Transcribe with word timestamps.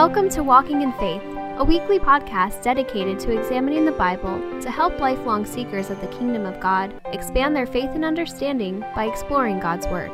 Welcome 0.00 0.30
to 0.30 0.42
Walking 0.42 0.80
in 0.80 0.94
Faith, 0.94 1.20
a 1.58 1.62
weekly 1.62 1.98
podcast 1.98 2.62
dedicated 2.62 3.20
to 3.20 3.38
examining 3.38 3.84
the 3.84 3.92
Bible 3.92 4.40
to 4.62 4.70
help 4.70 4.98
lifelong 4.98 5.44
seekers 5.44 5.90
of 5.90 6.00
the 6.00 6.06
kingdom 6.06 6.46
of 6.46 6.58
God 6.58 6.98
expand 7.12 7.54
their 7.54 7.66
faith 7.66 7.90
and 7.90 8.02
understanding 8.02 8.80
by 8.94 9.04
exploring 9.04 9.60
God's 9.60 9.86
Word. 9.88 10.10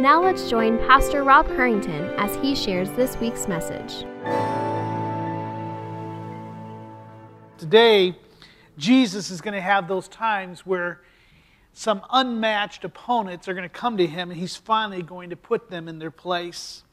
Now 0.00 0.20
let's 0.20 0.50
join 0.50 0.78
Pastor 0.78 1.22
Rob 1.22 1.46
Harrington 1.46 2.10
as 2.18 2.34
he 2.42 2.56
shares 2.56 2.90
this 2.90 3.16
week's 3.18 3.46
message. 3.46 4.00
Today, 7.56 8.18
Jesus 8.76 9.30
is 9.30 9.40
going 9.40 9.54
to 9.54 9.60
have 9.60 9.86
those 9.86 10.08
times 10.08 10.66
where 10.66 11.02
some 11.72 12.02
unmatched 12.10 12.82
opponents 12.82 13.46
are 13.46 13.54
going 13.54 13.62
to 13.62 13.68
come 13.68 13.96
to 13.96 14.08
him 14.08 14.32
and 14.32 14.40
he's 14.40 14.56
finally 14.56 15.02
going 15.02 15.30
to 15.30 15.36
put 15.36 15.70
them 15.70 15.86
in 15.86 16.00
their 16.00 16.10
place. 16.10 16.83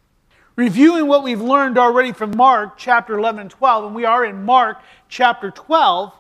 Reviewing 0.57 1.07
what 1.07 1.23
we've 1.23 1.41
learned 1.41 1.77
already 1.77 2.11
from 2.11 2.35
Mark 2.35 2.77
chapter 2.77 3.17
11 3.17 3.39
and 3.39 3.49
12, 3.49 3.85
and 3.85 3.95
we 3.95 4.03
are 4.03 4.25
in 4.25 4.43
Mark 4.43 4.81
chapter 5.07 5.49
12. 5.49 6.11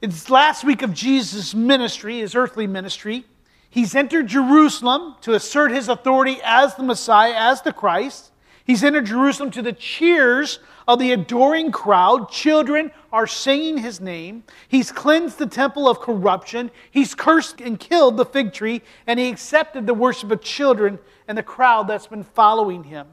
It's 0.00 0.30
last 0.30 0.62
week 0.62 0.82
of 0.82 0.94
Jesus' 0.94 1.56
ministry, 1.56 2.20
his 2.20 2.36
earthly 2.36 2.68
ministry. 2.68 3.24
He's 3.68 3.96
entered 3.96 4.28
Jerusalem 4.28 5.16
to 5.22 5.34
assert 5.34 5.72
his 5.72 5.88
authority 5.88 6.38
as 6.44 6.76
the 6.76 6.84
Messiah, 6.84 7.34
as 7.34 7.62
the 7.62 7.72
Christ. 7.72 8.30
He's 8.64 8.84
entered 8.84 9.06
Jerusalem 9.06 9.50
to 9.50 9.62
the 9.62 9.72
cheers 9.72 10.60
of 10.86 11.00
the 11.00 11.10
adoring 11.10 11.72
crowd. 11.72 12.30
Children 12.30 12.92
are 13.12 13.26
singing 13.26 13.78
his 13.78 14.00
name. 14.00 14.44
He's 14.68 14.92
cleansed 14.92 15.38
the 15.38 15.46
temple 15.46 15.88
of 15.88 15.98
corruption. 15.98 16.70
He's 16.92 17.12
cursed 17.14 17.60
and 17.60 17.80
killed 17.80 18.16
the 18.16 18.24
fig 18.24 18.52
tree, 18.52 18.82
and 19.04 19.18
he 19.18 19.28
accepted 19.28 19.86
the 19.86 19.94
worship 19.94 20.30
of 20.30 20.42
children 20.42 21.00
and 21.28 21.36
the 21.36 21.42
crowd 21.42 21.88
that's 21.88 22.06
been 22.06 22.24
following 22.24 22.84
him. 22.84 23.06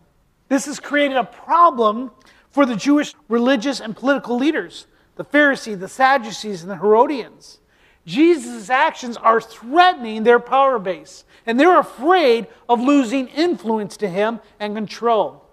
This 0.50 0.66
has 0.66 0.80
created 0.80 1.18
a 1.18 1.24
problem 1.24 2.12
for 2.52 2.66
the 2.66 2.76
Jewish 2.76 3.16
religious 3.28 3.80
and 3.80 3.96
political 3.96 4.38
leaders 4.38 4.88
the 5.16 5.24
Pharisees, 5.24 5.78
the 5.78 5.88
Sadducees, 5.88 6.64
and 6.64 6.72
the 6.72 6.78
Herodians. 6.78 7.60
Jesus' 8.06 8.72
actions 8.72 9.16
are 9.16 9.40
threatening 9.40 10.24
their 10.24 10.40
power 10.40 10.80
base, 10.80 11.24
and 11.46 11.60
they're 11.60 11.80
afraid 11.80 12.48
of 12.68 12.82
losing 12.82 13.28
influence 13.28 13.96
to 13.98 14.10
him 14.10 14.40
and 14.60 14.76
control. 14.76 15.46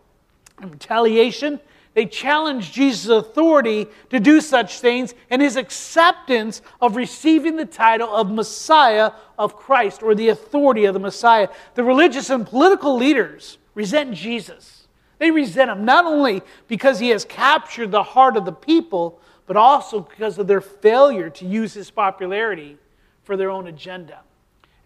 In 0.62 0.70
retaliation, 0.70 1.60
they 1.94 2.06
challenge 2.06 2.72
Jesus' 2.72 3.08
authority 3.08 3.88
to 4.10 4.20
do 4.20 4.40
such 4.40 4.80
things 4.80 5.14
and 5.28 5.42
his 5.42 5.56
acceptance 5.56 6.62
of 6.80 6.94
receiving 6.94 7.56
the 7.56 7.64
title 7.64 8.14
of 8.14 8.30
Messiah 8.30 9.12
of 9.36 9.56
Christ 9.56 10.02
or 10.02 10.14
the 10.14 10.28
authority 10.28 10.84
of 10.84 10.94
the 10.94 11.00
Messiah. 11.00 11.48
The 11.74 11.82
religious 11.82 12.30
and 12.30 12.46
political 12.46 12.96
leaders 12.96 13.58
resent 13.74 14.14
Jesus. 14.14 14.86
They 15.18 15.30
resent 15.30 15.70
him 15.70 15.84
not 15.84 16.06
only 16.06 16.42
because 16.68 17.00
he 17.00 17.08
has 17.08 17.24
captured 17.24 17.90
the 17.90 18.02
heart 18.02 18.36
of 18.36 18.44
the 18.44 18.52
people, 18.52 19.20
but 19.46 19.56
also 19.56 20.00
because 20.00 20.38
of 20.38 20.46
their 20.46 20.60
failure 20.60 21.28
to 21.28 21.44
use 21.44 21.74
his 21.74 21.90
popularity 21.90 22.78
for 23.24 23.36
their 23.36 23.50
own 23.50 23.66
agenda. 23.66 24.20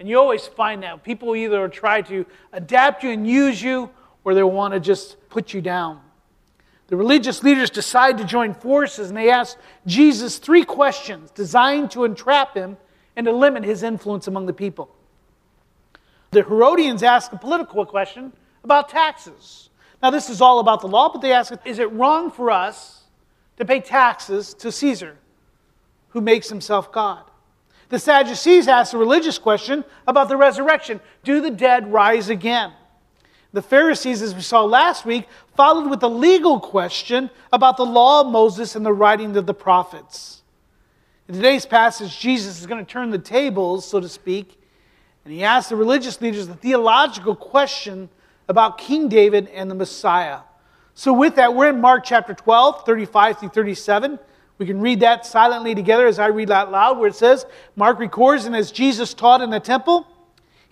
And 0.00 0.08
you 0.08 0.18
always 0.18 0.46
find 0.46 0.82
that 0.82 1.04
people 1.04 1.36
either 1.36 1.68
try 1.68 2.00
to 2.02 2.24
adapt 2.52 3.04
you 3.04 3.10
and 3.10 3.28
use 3.28 3.62
you, 3.62 3.90
or 4.24 4.34
they 4.34 4.42
want 4.42 4.72
to 4.74 4.80
just 4.80 5.28
put 5.28 5.52
you 5.52 5.60
down. 5.60 6.00
The 6.88 6.96
religious 6.96 7.42
leaders 7.42 7.70
decide 7.70 8.18
to 8.18 8.24
join 8.24 8.54
forces 8.54 9.08
and 9.08 9.16
they 9.16 9.30
ask 9.30 9.56
Jesus 9.86 10.38
three 10.38 10.64
questions 10.64 11.30
designed 11.30 11.90
to 11.92 12.04
entrap 12.04 12.54
him 12.54 12.76
and 13.16 13.26
to 13.26 13.32
limit 13.32 13.64
his 13.64 13.82
influence 13.82 14.26
among 14.26 14.46
the 14.46 14.52
people. 14.52 14.94
The 16.30 16.42
Herodians 16.42 17.02
ask 17.02 17.32
a 17.32 17.38
political 17.38 17.86
question 17.86 18.32
about 18.64 18.88
taxes. 18.88 19.70
Now, 20.02 20.10
this 20.10 20.28
is 20.28 20.40
all 20.40 20.58
about 20.58 20.80
the 20.80 20.88
law, 20.88 21.08
but 21.10 21.22
they 21.22 21.32
ask 21.32 21.54
Is 21.64 21.78
it 21.78 21.90
wrong 21.92 22.30
for 22.30 22.50
us 22.50 23.04
to 23.56 23.64
pay 23.64 23.80
taxes 23.80 24.52
to 24.54 24.72
Caesar, 24.72 25.16
who 26.08 26.20
makes 26.20 26.48
himself 26.48 26.92
God? 26.92 27.22
The 27.88 27.98
Sadducees 27.98 28.66
ask 28.66 28.92
a 28.92 28.98
religious 28.98 29.38
question 29.38 29.84
about 30.06 30.28
the 30.28 30.36
resurrection 30.36 31.00
Do 31.22 31.40
the 31.40 31.50
dead 31.50 31.92
rise 31.92 32.28
again? 32.28 32.72
The 33.54 33.62
Pharisees, 33.62 34.20
as 34.20 34.34
we 34.34 34.40
saw 34.40 34.64
last 34.64 35.06
week, 35.06 35.28
followed 35.56 35.88
with 35.88 36.02
a 36.02 36.08
legal 36.08 36.58
question 36.58 37.30
about 37.52 37.76
the 37.76 37.86
law 37.86 38.22
of 38.22 38.26
Moses 38.26 38.74
and 38.74 38.84
the 38.84 38.92
writing 38.92 39.36
of 39.36 39.46
the 39.46 39.54
prophets. 39.54 40.42
In 41.28 41.36
today's 41.36 41.64
passage, 41.64 42.18
Jesus 42.18 42.60
is 42.60 42.66
going 42.66 42.84
to 42.84 42.92
turn 42.92 43.10
the 43.10 43.18
tables, 43.18 43.88
so 43.88 44.00
to 44.00 44.08
speak, 44.08 44.60
and 45.24 45.32
he 45.32 45.44
asks 45.44 45.70
the 45.70 45.76
religious 45.76 46.20
leaders 46.20 46.48
the 46.48 46.56
theological 46.56 47.36
question 47.36 48.08
about 48.48 48.76
King 48.76 49.08
David 49.08 49.46
and 49.54 49.70
the 49.70 49.76
Messiah. 49.76 50.40
So, 50.94 51.12
with 51.12 51.36
that, 51.36 51.54
we're 51.54 51.68
in 51.68 51.80
Mark 51.80 52.02
chapter 52.04 52.34
12, 52.34 52.84
35 52.84 53.38
through 53.38 53.48
37. 53.50 54.18
We 54.58 54.66
can 54.66 54.80
read 54.80 54.98
that 55.00 55.26
silently 55.26 55.76
together 55.76 56.08
as 56.08 56.18
I 56.18 56.26
read 56.26 56.50
out 56.50 56.72
loud, 56.72 56.98
where 56.98 57.08
it 57.08 57.14
says, 57.14 57.46
Mark 57.76 58.00
records, 58.00 58.46
and 58.46 58.56
as 58.56 58.72
Jesus 58.72 59.14
taught 59.14 59.42
in 59.42 59.50
the 59.50 59.60
temple, 59.60 60.08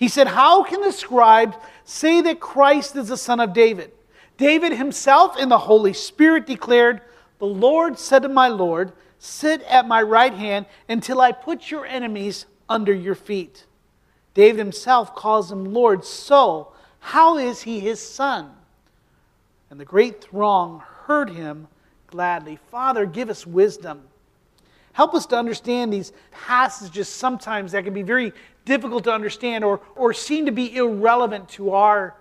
he 0.03 0.09
said, 0.09 0.27
How 0.27 0.65
can 0.65 0.81
the 0.81 0.91
scribes 0.91 1.55
say 1.85 2.21
that 2.23 2.41
Christ 2.41 2.97
is 2.97 3.09
the 3.09 3.17
son 3.17 3.41
of 3.41 3.53
David? 3.53 3.93
David 4.37 4.73
himself 4.73 5.39
in 5.39 5.49
the 5.49 5.59
Holy 5.59 5.93
Spirit 5.93 6.47
declared, 6.47 7.01
The 7.39 7.47
Lord 7.47 7.99
said 7.99 8.23
to 8.23 8.29
my 8.29 8.49
Lord, 8.49 8.93
Sit 9.19 9.63
at 9.63 9.87
my 9.87 10.03
right 10.03 10.35
hand 10.35 10.67
until 10.89 11.21
I 11.21 11.31
put 11.31 11.71
your 11.71 11.87
enemies 11.87 12.47
under 12.69 12.93
your 12.93 13.15
feet. 13.15 13.67
David 14.35 14.59
himself 14.59 15.15
calls 15.15 15.53
him 15.53 15.73
Lord. 15.73 16.05
So, 16.05 16.73
how 16.99 17.37
is 17.37 17.63
he 17.63 17.79
his 17.79 18.01
son? 18.01 18.51
And 19.71 19.79
the 19.79 19.85
great 19.85 20.23
throng 20.23 20.83
heard 21.07 21.31
him 21.31 21.69
gladly. 22.09 22.59
Father, 22.71 23.07
give 23.07 23.31
us 23.31 23.47
wisdom. 23.47 24.03
Help 24.93 25.15
us 25.15 25.27
to 25.27 25.37
understand 25.37 25.93
these 25.93 26.13
passages 26.31 27.09
sometimes 27.09 27.73
that 27.73 27.85
can 27.85 27.95
be 27.95 28.03
very 28.03 28.33
difficult 28.65 29.05
to 29.05 29.13
understand 29.13 29.65
or, 29.65 29.81
or 29.97 30.13
seem 30.13 30.47
to 30.47 30.53
be 30.53 30.77
irrelevant 30.77 31.49
to 31.51 31.73
our 31.73 32.17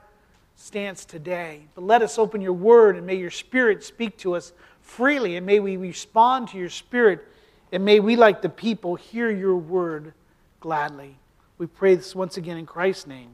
stance 0.55 1.05
today. 1.05 1.63
But 1.75 1.83
let 1.83 2.01
us 2.01 2.17
open 2.17 2.41
your 2.41 2.53
word 2.53 2.95
and 2.95 3.05
may 3.05 3.15
your 3.15 3.31
spirit 3.31 3.83
speak 3.83 4.17
to 4.19 4.35
us 4.35 4.53
freely 4.81 5.35
and 5.35 5.45
may 5.45 5.59
we 5.59 5.77
respond 5.77 6.49
to 6.49 6.57
your 6.57 6.69
spirit 6.69 7.27
and 7.71 7.85
may 7.85 7.99
we, 7.99 8.15
like 8.15 8.41
the 8.41 8.49
people, 8.49 8.95
hear 8.95 9.29
your 9.31 9.55
word 9.55 10.13
gladly. 10.59 11.17
We 11.57 11.67
pray 11.67 11.95
this 11.95 12.13
once 12.13 12.37
again 12.37 12.57
in 12.57 12.65
Christ's 12.65 13.07
name. 13.07 13.29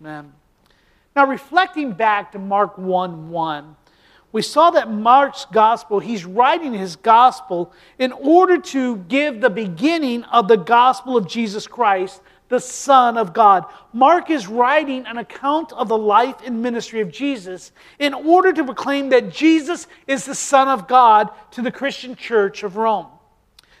Amen. 0.00 0.32
Now, 1.16 1.26
reflecting 1.26 1.92
back 1.92 2.32
to 2.32 2.38
Mark 2.38 2.78
1 2.78 3.30
1, 3.30 3.76
we 4.32 4.42
saw 4.42 4.70
that 4.70 4.90
Mark's 4.90 5.44
gospel, 5.46 5.98
he's 5.98 6.24
writing 6.24 6.72
his 6.72 6.94
gospel 6.94 7.72
in 7.98 8.12
order 8.12 8.58
to 8.58 8.98
give 9.08 9.40
the 9.40 9.50
beginning 9.50 10.22
of 10.24 10.46
the 10.46 10.56
gospel 10.56 11.16
of 11.16 11.26
Jesus 11.26 11.66
Christ 11.66 12.20
the 12.50 12.60
Son 12.60 13.16
of 13.16 13.32
God. 13.32 13.64
Mark 13.94 14.28
is 14.28 14.46
writing 14.46 15.06
an 15.06 15.16
account 15.16 15.72
of 15.72 15.88
the 15.88 15.96
life 15.96 16.36
and 16.44 16.62
ministry 16.62 17.00
of 17.00 17.10
Jesus 17.10 17.72
in 17.98 18.12
order 18.12 18.52
to 18.52 18.64
proclaim 18.64 19.08
that 19.08 19.30
Jesus 19.30 19.86
is 20.06 20.26
the 20.26 20.34
Son 20.34 20.68
of 20.68 20.86
God 20.86 21.30
to 21.52 21.62
the 21.62 21.72
Christian 21.72 22.14
church 22.14 22.62
of 22.62 22.76
Rome. 22.76 23.06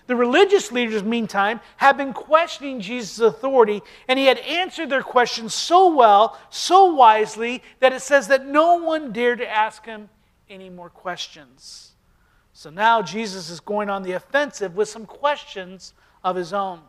The 0.06 0.16
religious 0.16 0.72
leaders, 0.72 1.02
meantime, 1.02 1.60
have 1.76 1.96
been 1.96 2.12
questioning 2.12 2.80
Jesus' 2.80 3.18
authority, 3.18 3.82
and 4.08 4.18
he 4.18 4.26
had 4.26 4.38
answered 4.38 4.88
their 4.88 5.02
questions 5.02 5.52
so 5.52 5.94
well, 5.94 6.38
so 6.48 6.94
wisely, 6.94 7.62
that 7.80 7.92
it 7.92 8.02
says 8.02 8.28
that 8.28 8.46
no 8.46 8.76
one 8.76 9.12
dared 9.12 9.38
to 9.38 9.48
ask 9.48 9.84
him 9.84 10.08
any 10.48 10.70
more 10.70 10.90
questions. 10.90 11.92
So 12.52 12.70
now 12.70 13.02
Jesus 13.02 13.50
is 13.50 13.58
going 13.60 13.90
on 13.90 14.02
the 14.02 14.12
offensive 14.12 14.76
with 14.76 14.88
some 14.88 15.06
questions 15.06 15.92
of 16.22 16.36
his 16.36 16.52
own. 16.52 16.80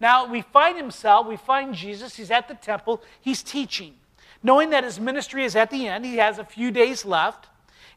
Now 0.00 0.26
we 0.26 0.42
find 0.42 0.76
himself, 0.76 1.26
we 1.26 1.36
find 1.36 1.74
Jesus, 1.74 2.16
he's 2.16 2.30
at 2.30 2.48
the 2.48 2.54
temple, 2.54 3.02
he's 3.20 3.42
teaching. 3.42 3.94
Knowing 4.42 4.70
that 4.70 4.84
his 4.84 5.00
ministry 5.00 5.44
is 5.44 5.56
at 5.56 5.70
the 5.70 5.88
end, 5.88 6.04
he 6.04 6.16
has 6.16 6.38
a 6.38 6.44
few 6.44 6.70
days 6.70 7.04
left, 7.04 7.48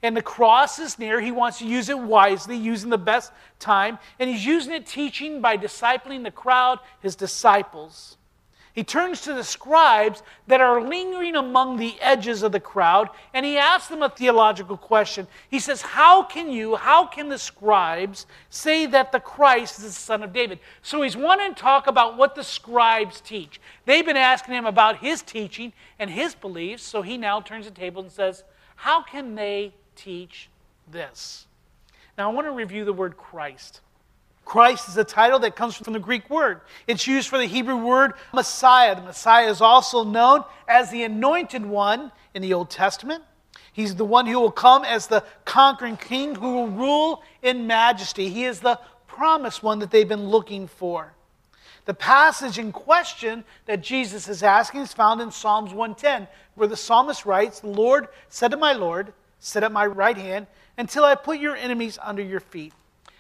and 0.02 0.16
the 0.16 0.22
cross 0.22 0.80
is 0.80 0.98
near. 1.00 1.20
He 1.20 1.32
wants 1.32 1.60
to 1.60 1.66
use 1.66 1.90
it 1.90 2.00
wisely, 2.00 2.56
using 2.56 2.90
the 2.90 2.98
best 2.98 3.32
time, 3.60 4.00
and 4.20 4.30
he's 4.30 4.46
using 4.46 4.74
it 4.74 4.86
teaching 4.86 5.42
by 5.42 5.58
discipling 5.58 6.24
the 6.24 6.32
crowd, 6.32 6.80
his 7.02 7.16
disciples. 7.16 8.18
He 8.78 8.84
turns 8.84 9.22
to 9.22 9.34
the 9.34 9.44
scribes 9.44 10.22
that 10.46 10.62
are 10.62 10.80
lingering 10.80 11.36
among 11.36 11.78
the 11.78 12.00
edges 12.00 12.44
of 12.44 12.52
the 12.52 12.60
crowd 12.60 13.10
and 13.34 13.44
he 13.44 13.58
asks 13.58 13.88
them 13.88 14.04
a 14.04 14.10
theological 14.10 14.78
question. 14.78 15.26
He 15.50 15.60
says, 15.60 15.82
How 15.82 16.22
can 16.22 16.52
you, 16.52 16.76
how 16.76 17.08
can 17.08 17.28
the 17.28 17.40
scribes 17.40 18.28
say 18.52 18.86
that 18.86 19.12
the 19.12 19.20
Christ 19.20 19.80
is 19.80 19.86
the 19.86 19.92
son 19.92 20.22
of 20.22 20.32
David? 20.32 20.60
So 20.84 21.02
he's 21.02 21.18
wanting 21.18 21.56
to 21.56 21.60
talk 21.60 21.88
about 21.88 22.18
what 22.18 22.36
the 22.36 22.44
scribes 22.44 23.20
teach. 23.20 23.60
They've 23.86 24.06
been 24.06 24.16
asking 24.16 24.54
him 24.54 24.68
about 24.68 25.00
his 25.00 25.24
teaching 25.24 25.74
and 25.98 26.12
his 26.12 26.36
beliefs, 26.36 26.84
so 26.84 27.02
he 27.02 27.18
now 27.18 27.42
turns 27.42 27.66
the 27.66 27.72
table 27.72 28.04
and 28.04 28.12
says, 28.12 28.44
How 28.76 29.02
can 29.02 29.34
they 29.34 29.74
teach 29.96 30.50
this? 30.88 31.48
Now 32.16 32.30
I 32.30 32.34
want 32.36 32.46
to 32.46 32.52
review 32.52 32.86
the 32.86 32.94
word 32.94 33.18
Christ. 33.18 33.82
Christ 34.48 34.88
is 34.88 34.96
a 34.96 35.04
title 35.04 35.40
that 35.40 35.58
comes 35.58 35.76
from 35.76 35.92
the 35.92 36.00
Greek 36.00 36.30
word. 36.30 36.62
It's 36.88 37.06
used 37.06 37.28
for 37.28 37.38
the 37.38 37.46
Hebrew 37.46 37.76
word 37.76 38.14
Messiah. 38.34 38.96
The 38.96 39.02
Messiah 39.02 39.50
is 39.50 39.60
also 39.60 40.06
known 40.06 40.46
as 40.70 40.90
the 40.90 41.04
anointed 41.04 41.66
one 41.66 42.14
in 42.34 42.42
the 42.42 42.54
Old 42.54 42.70
Testament. 42.70 43.26
He's 43.74 43.96
the 43.96 44.06
one 44.06 44.26
who 44.26 44.40
will 44.40 44.52
come 44.52 44.86
as 44.86 45.08
the 45.08 45.26
conquering 45.44 45.98
king 45.98 46.34
who 46.34 46.54
will 46.54 46.70
rule 46.70 47.24
in 47.42 47.68
majesty. 47.68 48.30
He 48.30 48.46
is 48.46 48.62
the 48.62 48.80
promised 49.06 49.64
one 49.64 49.80
that 49.80 49.92
they've 49.92 50.08
been 50.08 50.30
looking 50.30 50.70
for. 50.70 51.12
The 51.84 51.94
passage 51.94 52.58
in 52.58 52.72
question 52.72 53.44
that 53.66 53.82
Jesus 53.82 54.30
is 54.30 54.44
asking 54.44 54.80
is 54.80 54.94
found 54.94 55.20
in 55.20 55.30
Psalms 55.30 55.74
110, 55.74 56.26
where 56.56 56.70
the 56.70 56.78
psalmist 56.78 57.26
writes, 57.26 57.60
The 57.60 57.68
Lord 57.68 58.08
said 58.30 58.52
to 58.52 58.58
my 58.58 58.72
Lord, 58.72 59.12
Sit 59.40 59.64
at 59.64 59.74
my 59.74 59.86
right 59.86 60.18
hand 60.18 60.48
until 60.78 61.04
I 61.04 61.16
put 61.16 61.38
your 61.38 61.58
enemies 61.58 62.00
under 62.02 62.24
your 62.24 62.40
feet. 62.40 62.72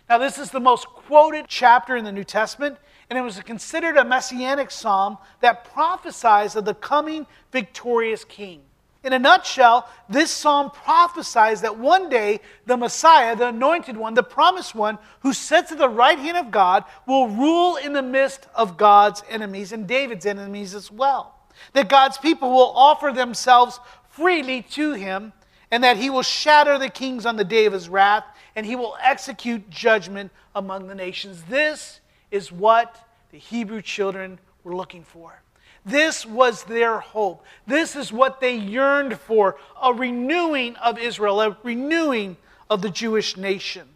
Now, 0.10 0.18
this 0.18 0.38
is 0.38 0.52
the 0.52 0.60
most 0.60 0.88
quoted 0.88 1.46
chapter 1.50 1.98
in 1.98 2.06
the 2.06 2.12
New 2.12 2.24
Testament, 2.24 2.78
and 3.10 3.20
it 3.20 3.22
was 3.22 3.40
considered 3.42 3.98
a 3.98 4.06
messianic 4.06 4.72
psalm 4.72 5.18
that 5.42 5.66
prophesies 5.66 6.56
of 6.56 6.66
the 6.66 6.74
coming 6.74 7.26
victorious 7.52 8.24
king. 8.24 8.62
In 9.04 9.14
a 9.14 9.20
nutshell, 9.20 9.88
this 10.10 10.32
psalm 10.32 10.72
prophesies 10.72 11.62
that 11.62 11.78
one 11.78 12.10
day 12.10 12.40
the 12.66 12.76
Messiah, 12.76 13.36
the 13.36 13.50
anointed 13.50 13.96
one, 13.96 14.14
the 14.14 14.24
promised 14.24 14.76
one, 14.76 14.98
who 15.22 15.34
sits 15.34 15.72
at 15.72 15.78
the 15.78 15.90
right 15.90 16.18
hand 16.18 16.38
of 16.38 16.52
God, 16.52 16.84
will 17.06 17.28
rule 17.28 17.76
in 17.76 17.94
the 17.94 18.02
midst 18.02 18.48
of 18.56 18.78
God's 18.78 19.24
enemies 19.30 19.72
and 19.72 19.88
David's 19.88 20.26
enemies 20.26 20.74
as 20.74 20.92
well. 20.92 21.36
That 21.74 21.90
God's 21.90 22.18
people 22.18 22.50
will 22.50 22.74
offer 22.76 23.12
themselves 23.12 23.80
freely 24.10 24.62
to 24.72 24.94
him, 24.94 25.34
and 25.70 25.84
that 25.84 25.98
he 25.98 26.10
will 26.10 26.24
shatter 26.24 26.78
the 26.78 26.90
kings 26.90 27.26
on 27.26 27.36
the 27.36 27.44
day 27.44 27.66
of 27.66 27.74
his 27.74 27.88
wrath, 27.88 28.26
and 28.58 28.66
he 28.66 28.76
will 28.76 28.98
execute 29.00 29.70
judgment 29.70 30.32
among 30.56 30.88
the 30.88 30.96
nations. 30.96 31.44
This 31.44 32.02
is 32.32 32.52
what 32.52 33.08
the 33.32 33.38
Hebrew 33.38 33.84
children 33.84 34.40
were 34.64 34.76
looking 34.76 35.04
for. 35.04 35.44
This 35.86 36.26
was 36.26 36.64
their 36.64 37.00
hope. 37.00 37.46
This 37.68 37.96
is 37.96 38.12
what 38.12 38.42
they 38.42 38.56
yearned 38.56 39.20
for 39.20 39.58
a 39.82 39.94
renewing 39.94 40.76
of 40.78 40.98
Israel, 40.98 41.40
a 41.40 41.56
renewing 41.62 42.36
of 42.68 42.82
the 42.82 42.90
Jewish 42.90 43.38
nation. 43.38 43.88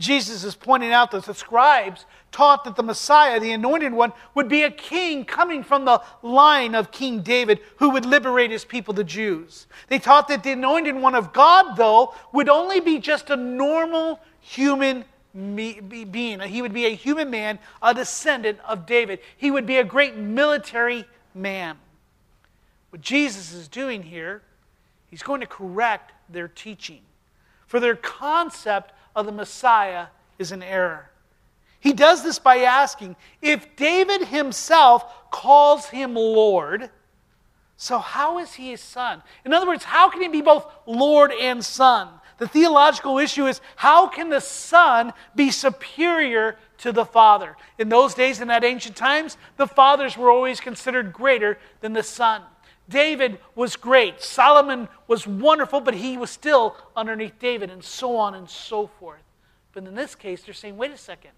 Jesus 0.00 0.44
is 0.44 0.56
pointing 0.56 0.92
out 0.92 1.10
that 1.10 1.24
the 1.24 1.34
scribes 1.34 2.06
taught 2.32 2.64
that 2.64 2.74
the 2.74 2.82
Messiah, 2.82 3.38
the 3.38 3.52
anointed 3.52 3.92
one, 3.92 4.12
would 4.34 4.48
be 4.48 4.62
a 4.62 4.70
king 4.70 5.24
coming 5.24 5.62
from 5.62 5.84
the 5.84 6.02
line 6.22 6.74
of 6.74 6.90
King 6.90 7.20
David 7.20 7.60
who 7.76 7.90
would 7.90 8.06
liberate 8.06 8.50
his 8.50 8.64
people, 8.64 8.94
the 8.94 9.04
Jews. 9.04 9.66
They 9.88 9.98
taught 9.98 10.28
that 10.28 10.42
the 10.42 10.52
anointed 10.52 10.96
one 10.96 11.14
of 11.14 11.32
God, 11.32 11.76
though, 11.76 12.14
would 12.32 12.48
only 12.48 12.80
be 12.80 12.98
just 12.98 13.30
a 13.30 13.36
normal 13.36 14.20
human 14.40 15.04
being. 15.34 16.40
He 16.40 16.62
would 16.62 16.72
be 16.72 16.86
a 16.86 16.94
human 16.94 17.30
man, 17.30 17.58
a 17.82 17.92
descendant 17.92 18.58
of 18.66 18.86
David. 18.86 19.20
He 19.36 19.50
would 19.50 19.66
be 19.66 19.76
a 19.76 19.84
great 19.84 20.16
military 20.16 21.04
man. 21.34 21.76
What 22.88 23.02
Jesus 23.02 23.52
is 23.52 23.68
doing 23.68 24.02
here, 24.02 24.42
he's 25.08 25.22
going 25.22 25.40
to 25.40 25.46
correct 25.46 26.12
their 26.28 26.48
teaching. 26.48 27.02
For 27.66 27.78
their 27.78 27.94
concept 27.94 28.92
of 29.20 29.26
the 29.26 29.32
Messiah 29.32 30.06
is 30.38 30.52
an 30.52 30.62
error. 30.62 31.10
He 31.78 31.92
does 31.92 32.22
this 32.22 32.38
by 32.38 32.58
asking 32.58 33.16
if 33.40 33.76
David 33.76 34.28
himself 34.28 35.30
calls 35.30 35.86
him 35.86 36.14
Lord, 36.14 36.90
so 37.76 37.98
how 37.98 38.38
is 38.38 38.54
he 38.54 38.70
his 38.70 38.80
son? 38.82 39.22
In 39.44 39.54
other 39.54 39.66
words, 39.66 39.84
how 39.84 40.10
can 40.10 40.20
he 40.20 40.28
be 40.28 40.42
both 40.42 40.66
Lord 40.86 41.32
and 41.32 41.64
son? 41.64 42.08
The 42.40 42.48
theological 42.48 43.18
issue 43.18 43.46
is 43.46 43.60
how 43.76 44.08
can 44.08 44.30
the 44.30 44.40
Son 44.40 45.12
be 45.34 45.50
superior 45.50 46.56
to 46.78 46.90
the 46.90 47.04
Father? 47.04 47.54
In 47.78 47.90
those 47.90 48.14
days, 48.14 48.40
in 48.40 48.48
that 48.48 48.64
ancient 48.64 48.96
times, 48.96 49.36
the 49.58 49.66
fathers 49.66 50.16
were 50.16 50.30
always 50.30 50.58
considered 50.58 51.12
greater 51.12 51.58
than 51.82 51.92
the 51.92 52.02
Son. 52.02 52.40
David 52.90 53.38
was 53.54 53.76
great. 53.76 54.20
Solomon 54.20 54.88
was 55.06 55.26
wonderful, 55.26 55.80
but 55.80 55.94
he 55.94 56.18
was 56.18 56.30
still 56.30 56.76
underneath 56.94 57.38
David, 57.38 57.70
and 57.70 57.82
so 57.82 58.16
on 58.16 58.34
and 58.34 58.50
so 58.50 58.86
forth. 58.86 59.22
But 59.72 59.84
in 59.84 59.94
this 59.94 60.14
case, 60.14 60.42
they're 60.42 60.52
saying, 60.52 60.76
wait 60.76 60.90
a 60.90 60.98
second, 60.98 61.30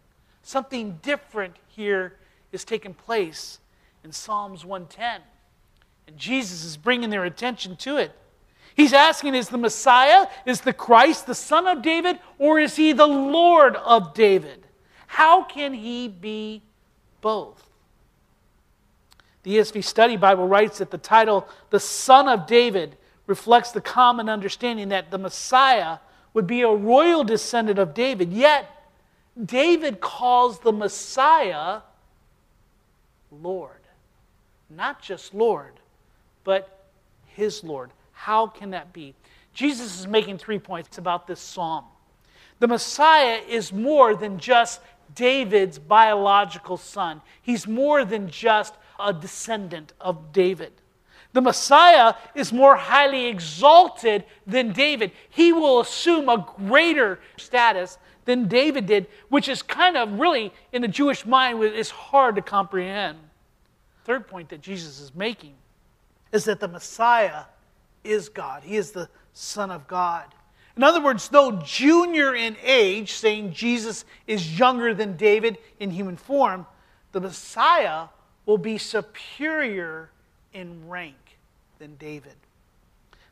something 0.42 0.98
different 1.02 1.54
here 1.68 2.16
is 2.50 2.64
taking 2.64 2.94
place 2.94 3.60
in 4.02 4.10
Psalms 4.10 4.64
110. 4.64 5.20
And 6.08 6.16
Jesus 6.16 6.64
is 6.64 6.76
bringing 6.76 7.10
their 7.10 7.24
attention 7.24 7.76
to 7.76 7.98
it. 7.98 8.12
He's 8.74 8.94
asking 8.94 9.34
is 9.34 9.50
the 9.50 9.58
Messiah, 9.58 10.26
is 10.46 10.62
the 10.62 10.72
Christ 10.72 11.26
the 11.26 11.34
son 11.34 11.66
of 11.66 11.82
David, 11.82 12.18
or 12.38 12.58
is 12.58 12.76
he 12.76 12.92
the 12.92 13.06
Lord 13.06 13.76
of 13.76 14.14
David? 14.14 14.66
How 15.06 15.44
can 15.44 15.74
he 15.74 16.08
be 16.08 16.62
both? 17.20 17.71
The 19.42 19.56
ESV 19.56 19.82
Study 19.84 20.16
Bible 20.16 20.46
writes 20.46 20.78
that 20.78 20.90
the 20.90 20.98
title, 20.98 21.48
the 21.70 21.80
Son 21.80 22.28
of 22.28 22.46
David, 22.46 22.96
reflects 23.26 23.72
the 23.72 23.80
common 23.80 24.28
understanding 24.28 24.90
that 24.90 25.10
the 25.10 25.18
Messiah 25.18 25.98
would 26.34 26.46
be 26.46 26.62
a 26.62 26.68
royal 26.68 27.24
descendant 27.24 27.78
of 27.78 27.94
David. 27.94 28.32
Yet, 28.32 28.68
David 29.42 30.00
calls 30.00 30.60
the 30.60 30.72
Messiah 30.72 31.80
Lord. 33.30 33.80
Not 34.70 35.02
just 35.02 35.34
Lord, 35.34 35.72
but 36.44 36.86
his 37.26 37.62
Lord. 37.64 37.90
How 38.12 38.46
can 38.46 38.70
that 38.70 38.92
be? 38.92 39.14
Jesus 39.54 40.00
is 40.00 40.06
making 40.06 40.38
three 40.38 40.58
points 40.58 40.98
about 40.98 41.26
this 41.26 41.40
psalm. 41.40 41.84
The 42.58 42.68
Messiah 42.68 43.40
is 43.48 43.72
more 43.72 44.14
than 44.14 44.38
just 44.38 44.80
David's 45.14 45.78
biological 45.78 46.76
son, 46.76 47.20
he's 47.42 47.66
more 47.66 48.04
than 48.04 48.30
just 48.30 48.74
a 49.02 49.12
descendant 49.12 49.92
of 50.00 50.32
David. 50.32 50.72
The 51.32 51.40
Messiah 51.40 52.14
is 52.34 52.52
more 52.52 52.76
highly 52.76 53.26
exalted 53.26 54.24
than 54.46 54.72
David. 54.72 55.12
He 55.30 55.52
will 55.52 55.80
assume 55.80 56.28
a 56.28 56.46
greater 56.58 57.18
status 57.38 57.98
than 58.24 58.48
David 58.48 58.86
did, 58.86 59.06
which 59.28 59.48
is 59.48 59.62
kind 59.62 59.96
of 59.96 60.20
really, 60.20 60.52
in 60.72 60.82
the 60.82 60.88
Jewish 60.88 61.24
mind, 61.24 61.62
is 61.62 61.90
hard 61.90 62.36
to 62.36 62.42
comprehend. 62.42 63.18
Third 64.04 64.28
point 64.28 64.50
that 64.50 64.60
Jesus 64.60 65.00
is 65.00 65.14
making 65.14 65.54
is 66.32 66.44
that 66.44 66.60
the 66.60 66.68
Messiah 66.68 67.44
is 68.04 68.28
God. 68.28 68.62
He 68.62 68.76
is 68.76 68.92
the 68.92 69.08
Son 69.32 69.70
of 69.70 69.86
God. 69.86 70.26
In 70.76 70.82
other 70.82 71.02
words, 71.02 71.28
though 71.28 71.52
junior 71.52 72.34
in 72.34 72.56
age, 72.62 73.12
saying 73.12 73.52
Jesus 73.52 74.04
is 74.26 74.58
younger 74.58 74.94
than 74.94 75.16
David 75.16 75.58
in 75.78 75.90
human 75.90 76.16
form, 76.16 76.66
the 77.12 77.20
Messiah 77.20 78.06
will 78.46 78.58
be 78.58 78.78
superior 78.78 80.10
in 80.52 80.88
rank 80.88 81.16
than 81.78 81.96
David. 81.96 82.34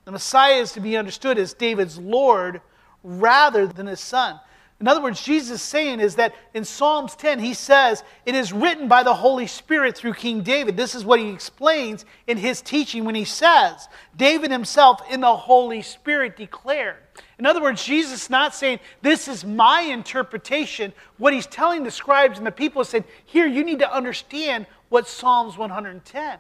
The 0.04 0.12
Messiah 0.12 0.54
is 0.54 0.72
to 0.72 0.80
be 0.80 0.96
understood 0.96 1.38
as 1.38 1.52
David's 1.52 1.98
Lord 1.98 2.60
rather 3.02 3.66
than 3.66 3.86
his 3.86 4.00
son. 4.00 4.40
In 4.80 4.88
other 4.88 5.02
words, 5.02 5.22
Jesus 5.22 5.60
is 5.60 5.62
saying 5.62 6.00
is 6.00 6.14
that 6.14 6.34
in 6.54 6.64
Psalms 6.64 7.14
10, 7.14 7.38
he 7.38 7.52
says, 7.52 8.02
It 8.24 8.34
is 8.34 8.50
written 8.50 8.88
by 8.88 9.02
the 9.02 9.12
Holy 9.12 9.46
Spirit 9.46 9.94
through 9.94 10.14
King 10.14 10.42
David. 10.42 10.74
This 10.74 10.94
is 10.94 11.04
what 11.04 11.20
he 11.20 11.28
explains 11.28 12.06
in 12.26 12.38
his 12.38 12.62
teaching 12.62 13.04
when 13.04 13.14
he 13.14 13.26
says, 13.26 13.90
David 14.16 14.50
himself 14.50 15.02
in 15.10 15.20
the 15.20 15.36
Holy 15.36 15.82
Spirit 15.82 16.34
declared. 16.34 16.96
In 17.38 17.44
other 17.44 17.60
words, 17.60 17.84
Jesus 17.84 18.22
is 18.22 18.30
not 18.30 18.54
saying, 18.54 18.80
This 19.02 19.28
is 19.28 19.44
my 19.44 19.82
interpretation. 19.82 20.94
What 21.18 21.34
he's 21.34 21.46
telling 21.46 21.84
the 21.84 21.90
scribes 21.90 22.38
and 22.38 22.46
the 22.46 22.50
people 22.50 22.80
is 22.80 22.88
saying, 22.88 23.04
Here, 23.26 23.46
you 23.46 23.62
need 23.62 23.80
to 23.80 23.94
understand 23.94 24.64
what 24.90 25.08
Psalms 25.08 25.56
110. 25.56 26.38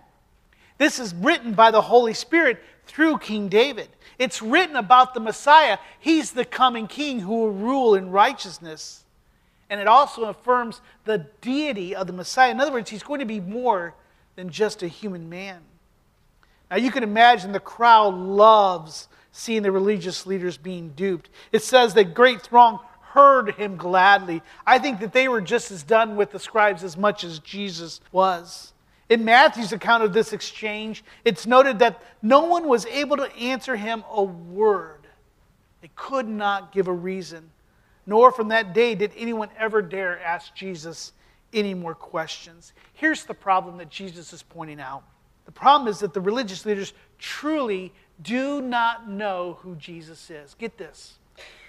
This 0.76 0.98
is 0.98 1.14
written 1.14 1.54
by 1.54 1.70
the 1.70 1.80
Holy 1.80 2.12
Spirit 2.12 2.62
through 2.84 3.18
King 3.18 3.48
David. 3.48 3.88
It's 4.18 4.42
written 4.42 4.76
about 4.76 5.14
the 5.14 5.20
Messiah. 5.20 5.78
He's 5.98 6.32
the 6.32 6.44
coming 6.44 6.86
king 6.86 7.20
who 7.20 7.34
will 7.34 7.52
rule 7.52 7.94
in 7.94 8.10
righteousness. 8.10 9.04
And 9.70 9.80
it 9.80 9.86
also 9.86 10.24
affirms 10.24 10.80
the 11.04 11.26
deity 11.40 11.94
of 11.94 12.06
the 12.06 12.12
Messiah. 12.12 12.50
In 12.50 12.60
other 12.60 12.72
words, 12.72 12.90
he's 12.90 13.02
going 13.02 13.20
to 13.20 13.26
be 13.26 13.40
more 13.40 13.94
than 14.36 14.50
just 14.50 14.82
a 14.82 14.88
human 14.88 15.28
man. 15.28 15.60
Now, 16.70 16.76
you 16.76 16.90
can 16.90 17.02
imagine 17.02 17.52
the 17.52 17.60
crowd 17.60 18.14
loves 18.14 19.08
seeing 19.32 19.62
the 19.62 19.72
religious 19.72 20.26
leaders 20.26 20.56
being 20.56 20.90
duped. 20.90 21.30
It 21.52 21.62
says 21.62 21.94
that 21.94 22.14
great 22.14 22.42
throng 22.42 22.80
heard 23.12 23.54
him 23.54 23.76
gladly. 23.76 24.42
I 24.66 24.78
think 24.78 25.00
that 25.00 25.12
they 25.12 25.28
were 25.28 25.40
just 25.40 25.70
as 25.70 25.82
done 25.82 26.16
with 26.16 26.30
the 26.30 26.38
scribes 26.38 26.84
as 26.84 26.96
much 26.96 27.24
as 27.24 27.38
Jesus 27.40 28.00
was. 28.12 28.72
In 29.08 29.24
Matthew's 29.24 29.72
account 29.72 30.04
of 30.04 30.12
this 30.12 30.32
exchange, 30.32 31.02
it's 31.24 31.46
noted 31.46 31.80
that 31.80 32.02
no 32.22 32.44
one 32.44 32.68
was 32.68 32.86
able 32.86 33.16
to 33.16 33.34
answer 33.36 33.76
him 33.76 34.04
a 34.10 34.22
word. 34.22 35.06
They 35.80 35.90
could 35.96 36.28
not 36.28 36.72
give 36.72 36.86
a 36.86 36.92
reason. 36.92 37.50
Nor 38.06 38.32
from 38.32 38.48
that 38.48 38.72
day 38.72 38.94
did 38.94 39.12
anyone 39.16 39.48
ever 39.58 39.82
dare 39.82 40.20
ask 40.22 40.54
Jesus 40.54 41.12
any 41.52 41.74
more 41.74 41.94
questions. 41.94 42.72
Here's 42.92 43.24
the 43.24 43.34
problem 43.34 43.78
that 43.78 43.90
Jesus 43.90 44.32
is 44.32 44.42
pointing 44.42 44.80
out 44.80 45.02
the 45.50 45.52
problem 45.52 45.88
is 45.88 45.98
that 45.98 46.14
the 46.14 46.20
religious 46.20 46.64
leaders 46.64 46.92
truly 47.18 47.92
do 48.22 48.60
not 48.60 49.10
know 49.10 49.58
who 49.62 49.74
Jesus 49.74 50.30
is. 50.30 50.54
Get 50.54 50.78
this. 50.78 51.18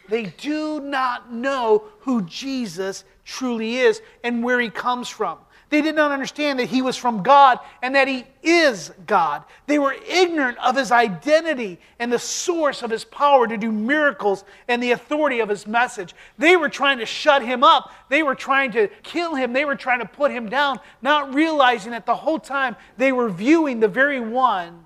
They 0.10 0.26
do 0.26 0.80
not 0.80 1.32
know 1.32 1.84
who 2.02 2.24
Jesus 2.24 3.04
truly 3.24 3.78
is 3.78 4.02
and 4.24 4.44
where 4.44 4.60
he 4.60 4.70
comes 4.70 5.10
from. 5.10 5.38
They 5.72 5.82
did 5.82 5.96
not 5.96 6.12
understand 6.12 6.60
that 6.60 6.68
he 6.68 6.82
was 6.82 6.98
from 6.98 7.24
God 7.24 7.58
and 7.82 7.96
that 7.96 8.10
he 8.10 8.26
is 8.44 8.92
God. 9.08 9.46
They 9.68 9.80
were 9.80 9.96
ignorant 10.06 10.58
of 10.58 10.76
his 10.76 10.92
identity 10.92 11.80
and 11.98 12.12
the 12.12 12.20
source 12.20 12.84
of 12.84 12.92
his 12.92 13.06
power 13.06 13.48
to 13.48 13.56
do 13.58 13.72
miracles 13.72 14.44
and 14.68 14.84
the 14.84 14.92
authority 14.92 15.40
of 15.40 15.48
his 15.48 15.66
message. 15.66 16.14
They 16.38 16.58
were 16.58 16.68
trying 16.68 16.98
to 16.98 17.06
shut 17.06 17.42
him 17.42 17.64
up. 17.64 17.90
They 18.10 18.22
were 18.22 18.36
trying 18.36 18.74
to 18.74 18.90
kill 19.02 19.34
him. 19.34 19.54
They 19.54 19.64
were 19.64 19.78
trying 19.78 20.00
to 20.00 20.06
put 20.06 20.32
him 20.32 20.50
down, 20.50 20.82
not 21.02 21.34
realizing 21.34 21.94
that 21.94 22.06
the 22.06 22.16
whole 22.16 22.40
time 22.40 22.76
they 22.98 23.14
were 23.14 23.30
viewing 23.30 23.80
the 23.80 23.88
very 23.88 24.20
one 24.20 24.84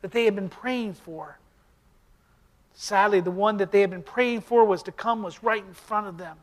that 0.00 0.12
they 0.12 0.26
had 0.26 0.36
been 0.36 0.48
praying 0.48 0.94
for. 0.94 1.39
Sadly, 2.82 3.20
the 3.20 3.30
one 3.30 3.58
that 3.58 3.72
they 3.72 3.82
had 3.82 3.90
been 3.90 4.02
praying 4.02 4.40
for 4.40 4.64
was 4.64 4.82
to 4.84 4.90
come 4.90 5.22
was 5.22 5.42
right 5.42 5.62
in 5.62 5.74
front 5.74 6.06
of 6.06 6.16
them. 6.16 6.38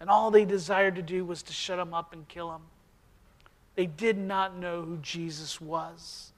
And 0.00 0.10
all 0.10 0.32
they 0.32 0.44
desired 0.44 0.96
to 0.96 1.02
do 1.02 1.24
was 1.24 1.40
to 1.44 1.52
shut 1.52 1.78
him 1.78 1.94
up 1.94 2.12
and 2.12 2.26
kill 2.26 2.52
him. 2.52 2.62
They 3.76 3.86
did 3.86 4.18
not 4.18 4.56
know 4.56 4.82
who 4.82 4.96
Jesus 4.96 5.60
was. 5.60 6.32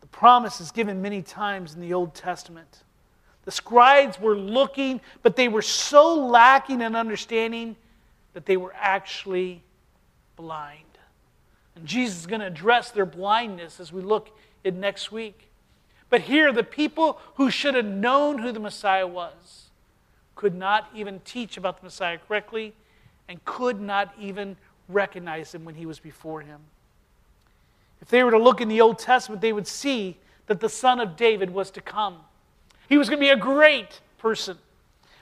The 0.00 0.08
promise 0.08 0.60
is 0.60 0.72
given 0.72 1.00
many 1.00 1.22
times 1.22 1.76
in 1.76 1.80
the 1.80 1.94
Old 1.94 2.16
Testament. 2.16 2.82
The 3.44 3.52
scribes 3.52 4.18
were 4.18 4.36
looking, 4.36 5.00
but 5.22 5.36
they 5.36 5.46
were 5.46 5.62
so 5.62 6.16
lacking 6.26 6.80
in 6.80 6.96
understanding 6.96 7.76
that 8.32 8.44
they 8.44 8.56
were 8.56 8.74
actually 8.74 9.62
blind. 10.34 10.80
And 11.76 11.86
Jesus 11.86 12.18
is 12.18 12.26
going 12.26 12.40
to 12.40 12.48
address 12.48 12.90
their 12.90 13.06
blindness 13.06 13.78
as 13.78 13.92
we 13.92 14.02
look 14.02 14.36
in 14.64 14.80
next 14.80 15.12
week. 15.12 15.48
But 16.08 16.22
here, 16.22 16.52
the 16.52 16.62
people 16.62 17.18
who 17.34 17.50
should 17.50 17.74
have 17.74 17.84
known 17.84 18.38
who 18.38 18.52
the 18.52 18.60
Messiah 18.60 19.06
was 19.06 19.70
could 20.34 20.54
not 20.54 20.88
even 20.94 21.20
teach 21.20 21.56
about 21.56 21.78
the 21.78 21.84
Messiah 21.84 22.18
correctly 22.18 22.74
and 23.28 23.44
could 23.44 23.80
not 23.80 24.14
even 24.18 24.56
recognize 24.88 25.54
him 25.54 25.64
when 25.64 25.74
he 25.74 25.86
was 25.86 25.98
before 25.98 26.42
him. 26.42 26.60
If 28.00 28.08
they 28.08 28.22
were 28.22 28.30
to 28.30 28.38
look 28.38 28.60
in 28.60 28.68
the 28.68 28.80
Old 28.80 28.98
Testament, 28.98 29.40
they 29.40 29.52
would 29.52 29.66
see 29.66 30.18
that 30.46 30.60
the 30.60 30.68
son 30.68 31.00
of 31.00 31.16
David 31.16 31.50
was 31.50 31.70
to 31.72 31.80
come. 31.80 32.18
He 32.88 32.98
was 32.98 33.08
going 33.08 33.18
to 33.18 33.24
be 33.24 33.30
a 33.30 33.36
great 33.36 34.00
person, 34.18 34.58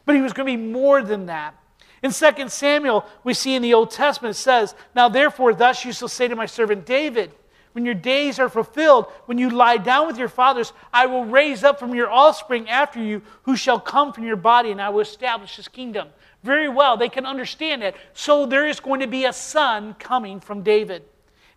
but 0.05 0.15
he 0.15 0.21
was 0.21 0.33
going 0.33 0.47
to 0.47 0.57
be 0.57 0.63
more 0.63 1.03
than 1.03 1.27
that. 1.27 1.55
In 2.03 2.11
2 2.11 2.49
Samuel, 2.49 3.07
we 3.23 3.33
see 3.33 3.55
in 3.55 3.63
the 3.63 3.73
Old 3.73 3.91
Testament, 3.91 4.37
it 4.37 4.39
says, 4.39 4.75
Now 4.95 5.09
therefore, 5.09 5.55
thus 5.55 5.85
you 5.85 5.93
shall 5.93 6.09
say 6.09 6.29
to 6.29 6.37
my 6.37 6.45
servant 6.45 6.85
David, 6.85 7.33
when 7.75 7.85
your 7.85 7.95
days 7.95 8.39
are 8.39 8.49
fulfilled, 8.49 9.07
when 9.27 9.37
you 9.37 9.51
lie 9.51 9.79
down 9.79 10.07
with 10.07 10.17
your 10.17 10.29
fathers, 10.29 10.73
I 10.93 11.07
will 11.07 11.25
raise 11.25 11.65
up 11.65 11.81
from 11.81 11.93
your 11.93 12.09
offspring 12.09 12.69
after 12.71 13.03
you, 13.03 13.21
who 13.43 13.57
shall 13.57 13.81
come 13.81 14.13
from 14.13 14.25
your 14.25 14.37
body, 14.37 14.71
and 14.71 14.81
I 14.81 14.91
will 14.91 15.01
establish 15.01 15.57
his 15.57 15.67
kingdom 15.67 16.09
very 16.45 16.69
well. 16.69 16.97
They 16.97 17.09
can 17.09 17.27
understand 17.27 17.83
it. 17.83 17.97
So 18.13 18.47
there 18.47 18.69
is 18.69 18.79
going 18.79 19.01
to 19.01 19.09
be 19.09 19.25
a 19.25 19.33
son 19.33 19.95
coming 19.99 20.39
from 20.39 20.63
David. 20.63 21.03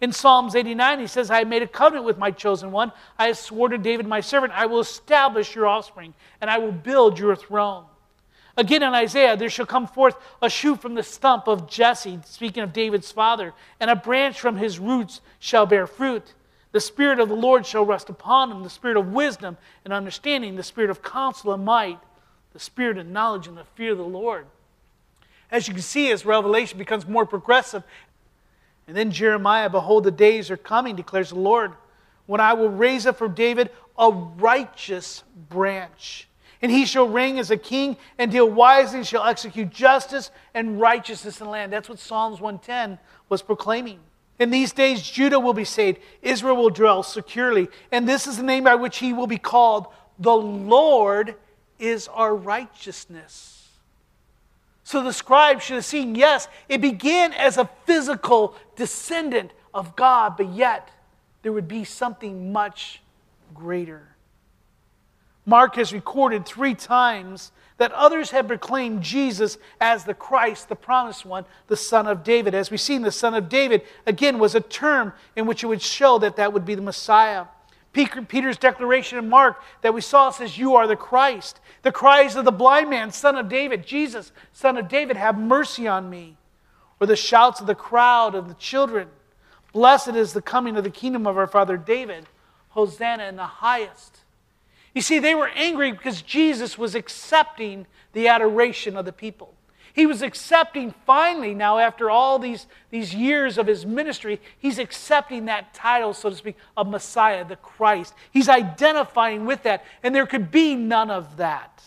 In 0.01 0.11
Psalms 0.11 0.55
89, 0.55 0.99
he 0.99 1.07
says, 1.07 1.29
I 1.29 1.43
made 1.43 1.61
a 1.61 1.67
covenant 1.67 2.05
with 2.05 2.17
my 2.17 2.31
chosen 2.31 2.71
one. 2.71 2.91
I 3.19 3.27
have 3.27 3.37
sworn 3.37 3.71
to 3.71 3.77
David, 3.77 4.07
my 4.07 4.21
servant, 4.21 4.53
I 4.55 4.65
will 4.65 4.79
establish 4.79 5.53
your 5.53 5.67
offspring, 5.67 6.15
and 6.41 6.49
I 6.49 6.57
will 6.57 6.71
build 6.71 7.19
your 7.19 7.35
throne. 7.35 7.85
Again 8.57 8.81
in 8.81 8.93
Isaiah, 8.95 9.37
there 9.37 9.51
shall 9.51 9.67
come 9.67 9.85
forth 9.85 10.15
a 10.41 10.49
shoot 10.49 10.81
from 10.81 10.95
the 10.95 11.03
stump 11.03 11.47
of 11.47 11.69
Jesse, 11.69 12.19
speaking 12.25 12.63
of 12.63 12.73
David's 12.73 13.11
father, 13.11 13.53
and 13.79 13.91
a 13.91 13.95
branch 13.95 14.39
from 14.39 14.57
his 14.57 14.79
roots 14.79 15.21
shall 15.37 15.67
bear 15.67 15.85
fruit. 15.85 16.33
The 16.71 16.81
Spirit 16.81 17.19
of 17.19 17.29
the 17.29 17.35
Lord 17.35 17.67
shall 17.67 17.85
rest 17.85 18.09
upon 18.09 18.51
him, 18.51 18.63
the 18.63 18.69
Spirit 18.69 18.97
of 18.97 19.13
wisdom 19.13 19.57
and 19.85 19.93
understanding, 19.93 20.55
the 20.55 20.63
Spirit 20.63 20.89
of 20.89 21.03
counsel 21.03 21.53
and 21.53 21.63
might, 21.63 21.99
the 22.53 22.59
Spirit 22.59 22.97
of 22.97 23.05
knowledge 23.05 23.47
and 23.47 23.55
the 23.55 23.63
fear 23.75 23.91
of 23.91 23.99
the 23.99 24.03
Lord. 24.03 24.47
As 25.51 25.67
you 25.67 25.75
can 25.75 25.83
see, 25.83 26.11
as 26.11 26.25
Revelation 26.25 26.79
becomes 26.79 27.07
more 27.07 27.27
progressive, 27.27 27.83
and 28.87 28.97
then 28.97 29.11
Jeremiah, 29.11 29.69
behold, 29.69 30.03
the 30.03 30.11
days 30.11 30.49
are 30.49 30.57
coming, 30.57 30.95
declares 30.95 31.29
the 31.29 31.35
Lord, 31.35 31.73
when 32.25 32.41
I 32.41 32.53
will 32.53 32.69
raise 32.69 33.05
up 33.05 33.17
for 33.17 33.27
David 33.27 33.69
a 33.97 34.09
righteous 34.09 35.23
branch. 35.49 36.26
And 36.61 36.71
he 36.71 36.85
shall 36.85 37.07
reign 37.07 37.37
as 37.37 37.51
a 37.51 37.57
king 37.57 37.97
and 38.17 38.31
deal 38.31 38.49
wisely, 38.49 38.99
and 38.99 39.07
shall 39.07 39.25
execute 39.25 39.69
justice 39.69 40.31
and 40.53 40.79
righteousness 40.79 41.39
in 41.39 41.45
the 41.45 41.51
land. 41.51 41.71
That's 41.71 41.89
what 41.89 41.99
Psalms 41.99 42.41
110 42.41 42.97
was 43.29 43.41
proclaiming. 43.41 43.99
In 44.39 44.49
these 44.51 44.71
days, 44.71 45.01
Judah 45.01 45.39
will 45.39 45.53
be 45.53 45.65
saved, 45.65 45.99
Israel 46.21 46.55
will 46.55 46.69
dwell 46.69 47.03
securely. 47.03 47.67
And 47.91 48.07
this 48.07 48.27
is 48.27 48.37
the 48.37 48.43
name 48.43 48.63
by 48.63 48.75
which 48.75 48.97
he 48.97 49.13
will 49.13 49.27
be 49.27 49.37
called 49.37 49.87
The 50.19 50.35
Lord 50.35 51.35
is 51.79 52.07
our 52.07 52.35
righteousness. 52.35 53.69
So 54.83 55.03
the 55.03 55.11
scribe 55.11 55.61
should 55.61 55.75
have 55.75 55.85
seen, 55.85 56.15
yes, 56.15 56.47
it 56.69 56.79
began 56.79 57.33
as 57.33 57.57
a 57.57 57.69
physical 57.85 58.55
descendant 58.75 59.51
of 59.73 59.95
God, 59.95 60.37
but 60.37 60.49
yet 60.53 60.89
there 61.41 61.51
would 61.51 61.67
be 61.67 61.83
something 61.83 62.53
much 62.53 63.01
greater. 63.53 64.07
Mark 65.47 65.75
has 65.77 65.93
recorded 65.93 66.45
three 66.45 66.75
times 66.75 67.53
that 67.77 67.93
others 67.93 68.31
have 68.31 68.49
proclaimed 68.49 69.01
Jesus 69.01 69.57
as 69.79 70.03
the 70.03 70.13
Christ, 70.13 70.67
the 70.67 70.75
promised 70.75 71.25
one, 71.25 71.45
the 71.67 71.77
Son 71.77 72.05
of 72.05 72.21
David. 72.21 72.53
As 72.53 72.69
we've 72.69 72.81
seen, 72.81 73.01
the 73.01 73.11
Son 73.11 73.33
of 73.33 73.47
David, 73.47 73.83
again, 74.05 74.39
was 74.39 74.55
a 74.55 74.59
term 74.59 75.13
in 75.37 75.45
which 75.47 75.63
it 75.63 75.67
would 75.67 75.81
show 75.81 76.19
that 76.19 76.35
that 76.35 76.51
would 76.51 76.65
be 76.65 76.75
the 76.75 76.81
Messiah. 76.81 77.45
Peter's 77.93 78.57
declaration 78.57 79.17
in 79.17 79.29
Mark 79.29 79.63
that 79.81 79.93
we 79.93 80.01
saw 80.01 80.29
says, 80.31 80.57
You 80.57 80.75
are 80.75 80.85
the 80.85 80.97
Christ. 80.97 81.61
The 81.81 81.93
cries 81.93 82.35
of 82.35 82.43
the 82.43 82.51
blind 82.51 82.89
man, 82.89 83.11
Son 83.11 83.37
of 83.37 83.47
David, 83.47 83.87
Jesus, 83.87 84.33
Son 84.51 84.77
of 84.77 84.89
David, 84.89 85.15
have 85.15 85.37
mercy 85.37 85.87
on 85.87 86.09
me. 86.09 86.35
Or 86.99 87.07
the 87.07 87.15
shouts 87.15 87.61
of 87.61 87.67
the 87.67 87.73
crowd 87.73 88.35
of 88.35 88.49
the 88.49 88.53
children, 88.55 89.07
Blessed 89.71 90.09
is 90.09 90.33
the 90.33 90.41
coming 90.41 90.75
of 90.75 90.83
the 90.83 90.89
kingdom 90.89 91.25
of 91.25 91.37
our 91.37 91.47
father 91.47 91.77
David. 91.77 92.25
Hosanna 92.69 93.25
in 93.25 93.37
the 93.37 93.45
highest. 93.45 94.19
You 94.97 95.01
see, 95.01 95.19
they 95.19 95.35
were 95.35 95.49
angry 95.49 95.91
because 95.91 96.23
Jesus 96.23 96.75
was 96.75 96.95
accepting 96.95 97.85
the 98.13 98.29
adoration 98.29 98.97
of 98.97 99.05
the 99.05 99.13
people. 99.13 99.53
He 99.93 100.07
was 100.07 100.23
accepting 100.23 100.91
finally, 101.05 101.53
now 101.53 101.77
after 101.77 102.09
all 102.09 102.39
these, 102.39 102.65
these 102.89 103.13
years 103.13 103.59
of 103.59 103.67
his 103.67 103.85
ministry, 103.85 104.41
he's 104.57 104.79
accepting 104.79 105.45
that 105.45 105.71
title, 105.71 106.15
so 106.15 106.31
to 106.31 106.35
speak, 106.35 106.55
of 106.75 106.89
Messiah, 106.89 107.45
the 107.45 107.57
Christ. 107.57 108.15
He's 108.31 108.49
identifying 108.49 109.45
with 109.45 109.61
that, 109.61 109.85
and 110.01 110.15
there 110.15 110.25
could 110.25 110.49
be 110.49 110.73
none 110.73 111.11
of 111.11 111.37
that. 111.37 111.83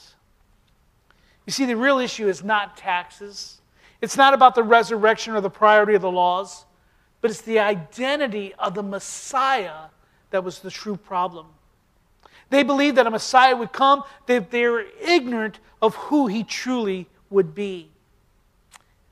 You 1.46 1.52
see, 1.52 1.66
the 1.66 1.76
real 1.76 1.98
issue 1.98 2.28
is 2.28 2.44
not 2.44 2.76
taxes, 2.76 3.60
it's 4.00 4.16
not 4.16 4.34
about 4.34 4.54
the 4.54 4.62
resurrection 4.62 5.34
or 5.34 5.40
the 5.40 5.50
priority 5.50 5.94
of 5.94 6.02
the 6.02 6.12
laws, 6.12 6.64
but 7.20 7.32
it's 7.32 7.42
the 7.42 7.58
identity 7.58 8.54
of 8.54 8.74
the 8.74 8.84
Messiah 8.84 9.88
that 10.30 10.44
was 10.44 10.60
the 10.60 10.70
true 10.70 10.96
problem. 10.96 11.46
They 12.50 12.62
believed 12.62 12.96
that 12.96 13.06
a 13.06 13.10
Messiah 13.10 13.56
would 13.56 13.72
come, 13.72 14.02
that 14.26 14.50
they 14.50 14.66
were 14.66 14.84
ignorant 15.00 15.58
of 15.80 15.94
who 15.94 16.26
he 16.26 16.44
truly 16.44 17.06
would 17.30 17.54
be. 17.54 17.88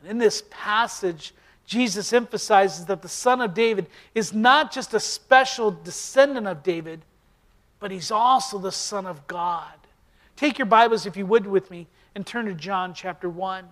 In 0.06 0.18
this 0.18 0.42
passage, 0.50 1.32
Jesus 1.64 2.12
emphasizes 2.12 2.86
that 2.86 3.02
the 3.02 3.08
Son 3.08 3.40
of 3.40 3.54
David 3.54 3.86
is 4.14 4.32
not 4.32 4.72
just 4.72 4.94
a 4.94 5.00
special 5.00 5.70
descendant 5.70 6.46
of 6.46 6.62
David, 6.62 7.02
but 7.78 7.90
he's 7.90 8.10
also 8.10 8.58
the 8.58 8.72
Son 8.72 9.06
of 9.06 9.26
God. 9.26 9.74
Take 10.34 10.58
your 10.58 10.66
Bibles, 10.66 11.06
if 11.06 11.16
you 11.16 11.26
would, 11.26 11.46
with 11.46 11.70
me 11.70 11.86
and 12.14 12.26
turn 12.26 12.46
to 12.46 12.54
John 12.54 12.94
chapter 12.94 13.28
1. 13.28 13.64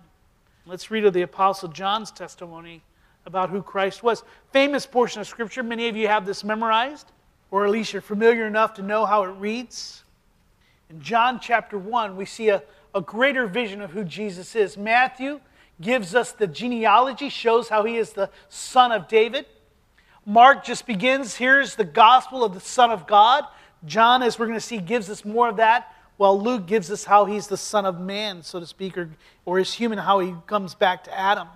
Let's 0.65 0.91
read 0.91 1.05
of 1.05 1.13
the 1.13 1.21
Apostle 1.21 1.69
John's 1.69 2.11
testimony 2.11 2.81
about 3.25 3.49
who 3.49 3.61
Christ 3.61 4.03
was. 4.03 4.23
Famous 4.51 4.85
portion 4.85 5.21
of 5.21 5.27
Scripture. 5.27 5.63
Many 5.63 5.89
of 5.89 5.95
you 5.95 6.07
have 6.07 6.25
this 6.25 6.43
memorized, 6.43 7.11
or 7.51 7.65
at 7.65 7.71
least 7.71 7.93
you're 7.93 8.01
familiar 8.01 8.45
enough 8.45 8.73
to 8.75 8.81
know 8.81 9.05
how 9.05 9.23
it 9.23 9.31
reads. 9.39 10.03
In 10.89 11.01
John 11.01 11.39
chapter 11.39 11.77
1, 11.77 12.15
we 12.15 12.25
see 12.25 12.49
a, 12.49 12.63
a 12.93 13.01
greater 13.01 13.47
vision 13.47 13.81
of 13.81 13.91
who 13.91 14.03
Jesus 14.03 14.55
is. 14.55 14.77
Matthew 14.77 15.39
gives 15.81 16.15
us 16.15 16.31
the 16.31 16.47
genealogy, 16.47 17.29
shows 17.29 17.69
how 17.69 17.83
he 17.83 17.97
is 17.97 18.13
the 18.13 18.29
son 18.49 18.91
of 18.91 19.07
David. 19.07 19.45
Mark 20.25 20.65
just 20.65 20.85
begins, 20.85 21.35
here's 21.35 21.75
the 21.75 21.85
gospel 21.85 22.43
of 22.43 22.53
the 22.53 22.59
Son 22.59 22.91
of 22.91 23.07
God. 23.07 23.45
John, 23.85 24.23
as 24.23 24.37
we're 24.37 24.47
going 24.47 24.59
to 24.59 24.65
see, 24.65 24.79
gives 24.79 25.09
us 25.09 25.23
more 25.23 25.47
of 25.47 25.57
that, 25.57 25.93
while 26.17 26.41
Luke 26.41 26.65
gives 26.65 26.91
us 26.91 27.05
how 27.05 27.25
he's 27.25 27.47
the 27.47 27.57
Son 27.57 27.85
of 27.85 27.99
Man, 27.99 28.43
so 28.43 28.59
to 28.59 28.65
speak, 28.65 28.97
or, 28.97 29.09
or 29.45 29.59
is 29.59 29.73
human, 29.73 29.97
how 29.97 30.19
he 30.19 30.33
comes 30.45 30.75
back 30.75 31.05
to 31.05 31.17
Adam. 31.17 31.47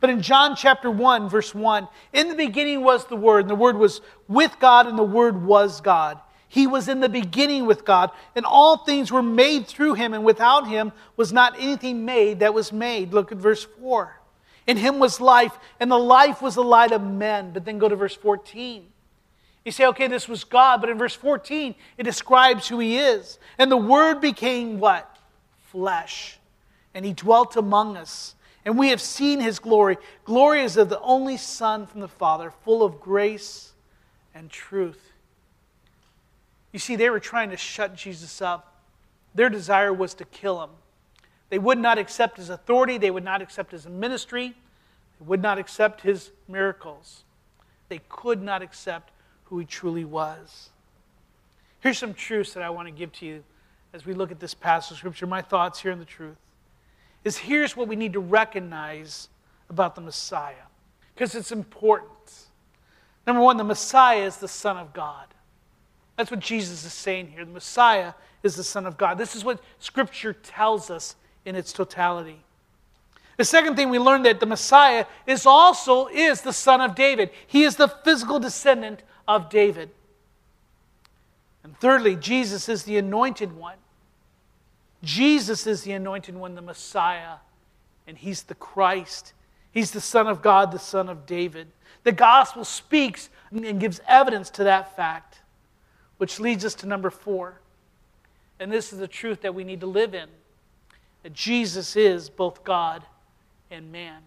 But 0.00 0.10
in 0.10 0.22
John 0.22 0.56
chapter 0.56 0.90
1, 0.90 1.28
verse 1.28 1.54
1, 1.54 1.86
in 2.14 2.28
the 2.28 2.34
beginning 2.34 2.82
was 2.82 3.04
the 3.04 3.16
Word, 3.16 3.42
and 3.42 3.50
the 3.50 3.54
Word 3.54 3.76
was 3.76 4.00
with 4.28 4.56
God, 4.58 4.86
and 4.86 4.98
the 4.98 5.02
Word 5.02 5.44
was 5.44 5.80
God. 5.80 6.18
He 6.48 6.66
was 6.66 6.88
in 6.88 7.00
the 7.00 7.08
beginning 7.08 7.66
with 7.66 7.84
God, 7.84 8.10
and 8.34 8.44
all 8.44 8.78
things 8.78 9.12
were 9.12 9.22
made 9.22 9.68
through 9.68 9.94
him, 9.94 10.14
and 10.14 10.24
without 10.24 10.66
him 10.66 10.92
was 11.16 11.32
not 11.32 11.54
anything 11.60 12.04
made 12.04 12.40
that 12.40 12.54
was 12.54 12.72
made. 12.72 13.12
Look 13.12 13.30
at 13.30 13.38
verse 13.38 13.66
4. 13.78 14.16
In 14.66 14.76
him 14.76 14.98
was 14.98 15.20
life, 15.20 15.56
and 15.78 15.90
the 15.90 15.98
life 15.98 16.42
was 16.42 16.54
the 16.54 16.64
light 16.64 16.92
of 16.92 17.02
men. 17.02 17.52
But 17.52 17.64
then 17.64 17.78
go 17.78 17.88
to 17.88 17.94
verse 17.94 18.16
14. 18.16 18.84
You 19.64 19.72
say, 19.72 19.86
okay, 19.86 20.08
this 20.08 20.28
was 20.28 20.42
God, 20.42 20.80
but 20.80 20.90
in 20.90 20.98
verse 20.98 21.14
14, 21.14 21.74
it 21.98 22.02
describes 22.02 22.66
who 22.66 22.78
he 22.78 22.98
is. 22.98 23.38
And 23.58 23.70
the 23.70 23.76
Word 23.76 24.20
became 24.20 24.80
what? 24.80 25.18
Flesh. 25.70 26.38
And 26.94 27.04
he 27.04 27.12
dwelt 27.12 27.56
among 27.56 27.96
us. 27.96 28.34
And 28.64 28.78
we 28.78 28.90
have 28.90 29.00
seen 29.00 29.40
his 29.40 29.58
glory. 29.58 29.96
Glory 30.24 30.62
is 30.62 30.76
of 30.76 30.88
the 30.88 31.00
only 31.00 31.36
Son 31.36 31.86
from 31.86 32.00
the 32.00 32.08
Father, 32.08 32.52
full 32.64 32.82
of 32.82 33.00
grace 33.00 33.72
and 34.34 34.50
truth. 34.50 35.12
You 36.72 36.78
see, 36.78 36.96
they 36.96 37.10
were 37.10 37.20
trying 37.20 37.50
to 37.50 37.56
shut 37.56 37.96
Jesus 37.96 38.42
up. 38.42 38.82
Their 39.34 39.48
desire 39.48 39.92
was 39.92 40.14
to 40.14 40.24
kill 40.24 40.62
him. 40.62 40.70
They 41.48 41.58
would 41.58 41.78
not 41.78 41.98
accept 41.98 42.36
his 42.36 42.48
authority, 42.48 42.96
they 42.96 43.10
would 43.10 43.24
not 43.24 43.42
accept 43.42 43.72
his 43.72 43.86
ministry, 43.86 44.54
they 45.18 45.26
would 45.26 45.42
not 45.42 45.58
accept 45.58 46.02
his 46.02 46.30
miracles. 46.46 47.24
They 47.88 48.00
could 48.08 48.40
not 48.40 48.62
accept 48.62 49.10
who 49.44 49.58
he 49.58 49.64
truly 49.64 50.04
was. 50.04 50.70
Here's 51.80 51.98
some 51.98 52.14
truths 52.14 52.54
that 52.54 52.62
I 52.62 52.70
want 52.70 52.86
to 52.86 52.92
give 52.92 53.10
to 53.14 53.26
you 53.26 53.42
as 53.92 54.06
we 54.06 54.12
look 54.12 54.30
at 54.30 54.38
this 54.38 54.54
passage 54.54 54.92
of 54.92 54.98
Scripture. 54.98 55.26
My 55.26 55.42
thoughts 55.42 55.80
here 55.80 55.90
in 55.90 55.98
the 55.98 56.04
truth 56.04 56.36
is 57.24 57.38
here's 57.38 57.76
what 57.76 57.88
we 57.88 57.96
need 57.96 58.12
to 58.14 58.20
recognize 58.20 59.28
about 59.68 59.94
the 59.94 60.00
Messiah, 60.00 60.66
because 61.14 61.34
it's 61.34 61.52
important. 61.52 62.10
Number 63.26 63.42
one, 63.42 63.56
the 63.56 63.64
Messiah 63.64 64.24
is 64.24 64.38
the 64.38 64.48
Son 64.48 64.76
of 64.76 64.92
God. 64.92 65.26
That's 66.16 66.30
what 66.30 66.40
Jesus 66.40 66.84
is 66.84 66.92
saying 66.92 67.28
here. 67.28 67.44
The 67.44 67.52
Messiah 67.52 68.14
is 68.42 68.56
the 68.56 68.64
Son 68.64 68.86
of 68.86 68.96
God. 68.96 69.18
This 69.18 69.36
is 69.36 69.44
what 69.44 69.60
Scripture 69.78 70.32
tells 70.32 70.90
us 70.90 71.16
in 71.44 71.54
its 71.54 71.72
totality. 71.72 72.40
The 73.40 73.44
second 73.44 73.76
thing 73.76 73.88
we 73.88 73.98
learned 73.98 74.26
that 74.26 74.38
the 74.38 74.44
Messiah 74.44 75.06
is 75.26 75.46
also 75.46 76.08
is 76.08 76.42
the 76.42 76.52
son 76.52 76.82
of 76.82 76.94
David. 76.94 77.30
He 77.46 77.62
is 77.62 77.76
the 77.76 77.88
physical 77.88 78.38
descendant 78.38 79.02
of 79.26 79.48
David. 79.48 79.88
And 81.64 81.74
thirdly, 81.78 82.16
Jesus 82.16 82.68
is 82.68 82.82
the 82.82 82.98
anointed 82.98 83.56
one. 83.56 83.78
Jesus 85.02 85.66
is 85.66 85.82
the 85.82 85.92
anointed 85.92 86.34
one, 86.34 86.54
the 86.54 86.62
Messiah, 86.62 87.36
and 88.06 88.18
he's 88.18 88.42
the 88.42 88.54
Christ. 88.54 89.32
He's 89.72 89.92
the 89.92 90.00
Son 90.00 90.26
of 90.26 90.42
God, 90.42 90.72
the 90.72 90.78
Son 90.78 91.08
of 91.08 91.26
David. 91.26 91.68
The 92.02 92.12
gospel 92.12 92.64
speaks 92.64 93.28
and 93.50 93.80
gives 93.80 94.00
evidence 94.06 94.50
to 94.50 94.64
that 94.64 94.96
fact, 94.96 95.40
which 96.18 96.40
leads 96.40 96.64
us 96.64 96.74
to 96.76 96.86
number 96.86 97.10
four. 97.10 97.60
And 98.58 98.70
this 98.70 98.92
is 98.92 98.98
the 98.98 99.08
truth 99.08 99.42
that 99.42 99.54
we 99.54 99.64
need 99.64 99.80
to 99.80 99.86
live 99.86 100.14
in 100.14 100.28
that 101.22 101.32
Jesus 101.32 101.96
is 101.96 102.30
both 102.30 102.64
God 102.64 103.04
and 103.70 103.92
man. 103.92 104.22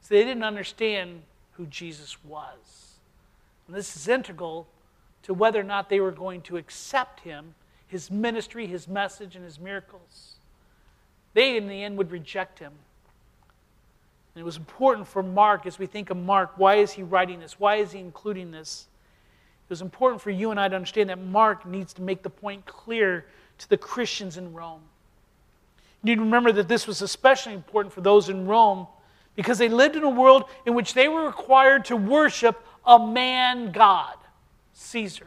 So 0.00 0.14
they 0.14 0.24
didn't 0.24 0.44
understand 0.44 1.22
who 1.52 1.66
Jesus 1.66 2.16
was. 2.24 2.98
And 3.66 3.76
this 3.76 3.96
is 3.96 4.08
integral 4.08 4.66
to 5.24 5.34
whether 5.34 5.60
or 5.60 5.64
not 5.64 5.88
they 5.88 6.00
were 6.00 6.12
going 6.12 6.40
to 6.42 6.56
accept 6.56 7.20
him, 7.20 7.54
his 7.88 8.10
ministry, 8.10 8.66
his 8.66 8.86
message, 8.86 9.34
and 9.34 9.44
his 9.44 9.58
miracles. 9.58 10.36
They, 11.34 11.56
in 11.56 11.66
the 11.68 11.82
end, 11.82 11.98
would 11.98 12.10
reject 12.10 12.58
him. 12.58 12.72
And 14.34 14.42
it 14.42 14.44
was 14.44 14.56
important 14.56 15.08
for 15.08 15.22
Mark, 15.22 15.66
as 15.66 15.78
we 15.78 15.86
think 15.86 16.10
of 16.10 16.16
Mark, 16.16 16.52
why 16.56 16.76
is 16.76 16.92
he 16.92 17.02
writing 17.02 17.40
this? 17.40 17.58
Why 17.58 17.76
is 17.76 17.92
he 17.92 17.98
including 17.98 18.50
this? 18.50 18.86
It 19.66 19.70
was 19.70 19.82
important 19.82 20.22
for 20.22 20.30
you 20.30 20.50
and 20.50 20.60
I 20.60 20.68
to 20.68 20.76
understand 20.76 21.10
that 21.10 21.18
Mark 21.18 21.66
needs 21.66 21.92
to 21.94 22.02
make 22.02 22.22
the 22.22 22.30
point 22.30 22.64
clear 22.64 23.26
to 23.58 23.68
the 23.68 23.76
Christians 23.76 24.36
in 24.36 24.54
Rome. 24.54 24.80
You 26.02 26.10
need 26.10 26.14
to 26.16 26.22
remember 26.22 26.52
that 26.52 26.68
this 26.68 26.86
was 26.86 27.02
especially 27.02 27.54
important 27.54 27.92
for 27.92 28.00
those 28.00 28.28
in 28.28 28.46
Rome 28.46 28.86
because 29.34 29.58
they 29.58 29.68
lived 29.68 29.96
in 29.96 30.04
a 30.04 30.10
world 30.10 30.44
in 30.66 30.74
which 30.74 30.94
they 30.94 31.08
were 31.08 31.26
required 31.26 31.84
to 31.86 31.96
worship 31.96 32.64
a 32.86 32.98
man 32.98 33.72
God, 33.72 34.14
Caesar. 34.72 35.26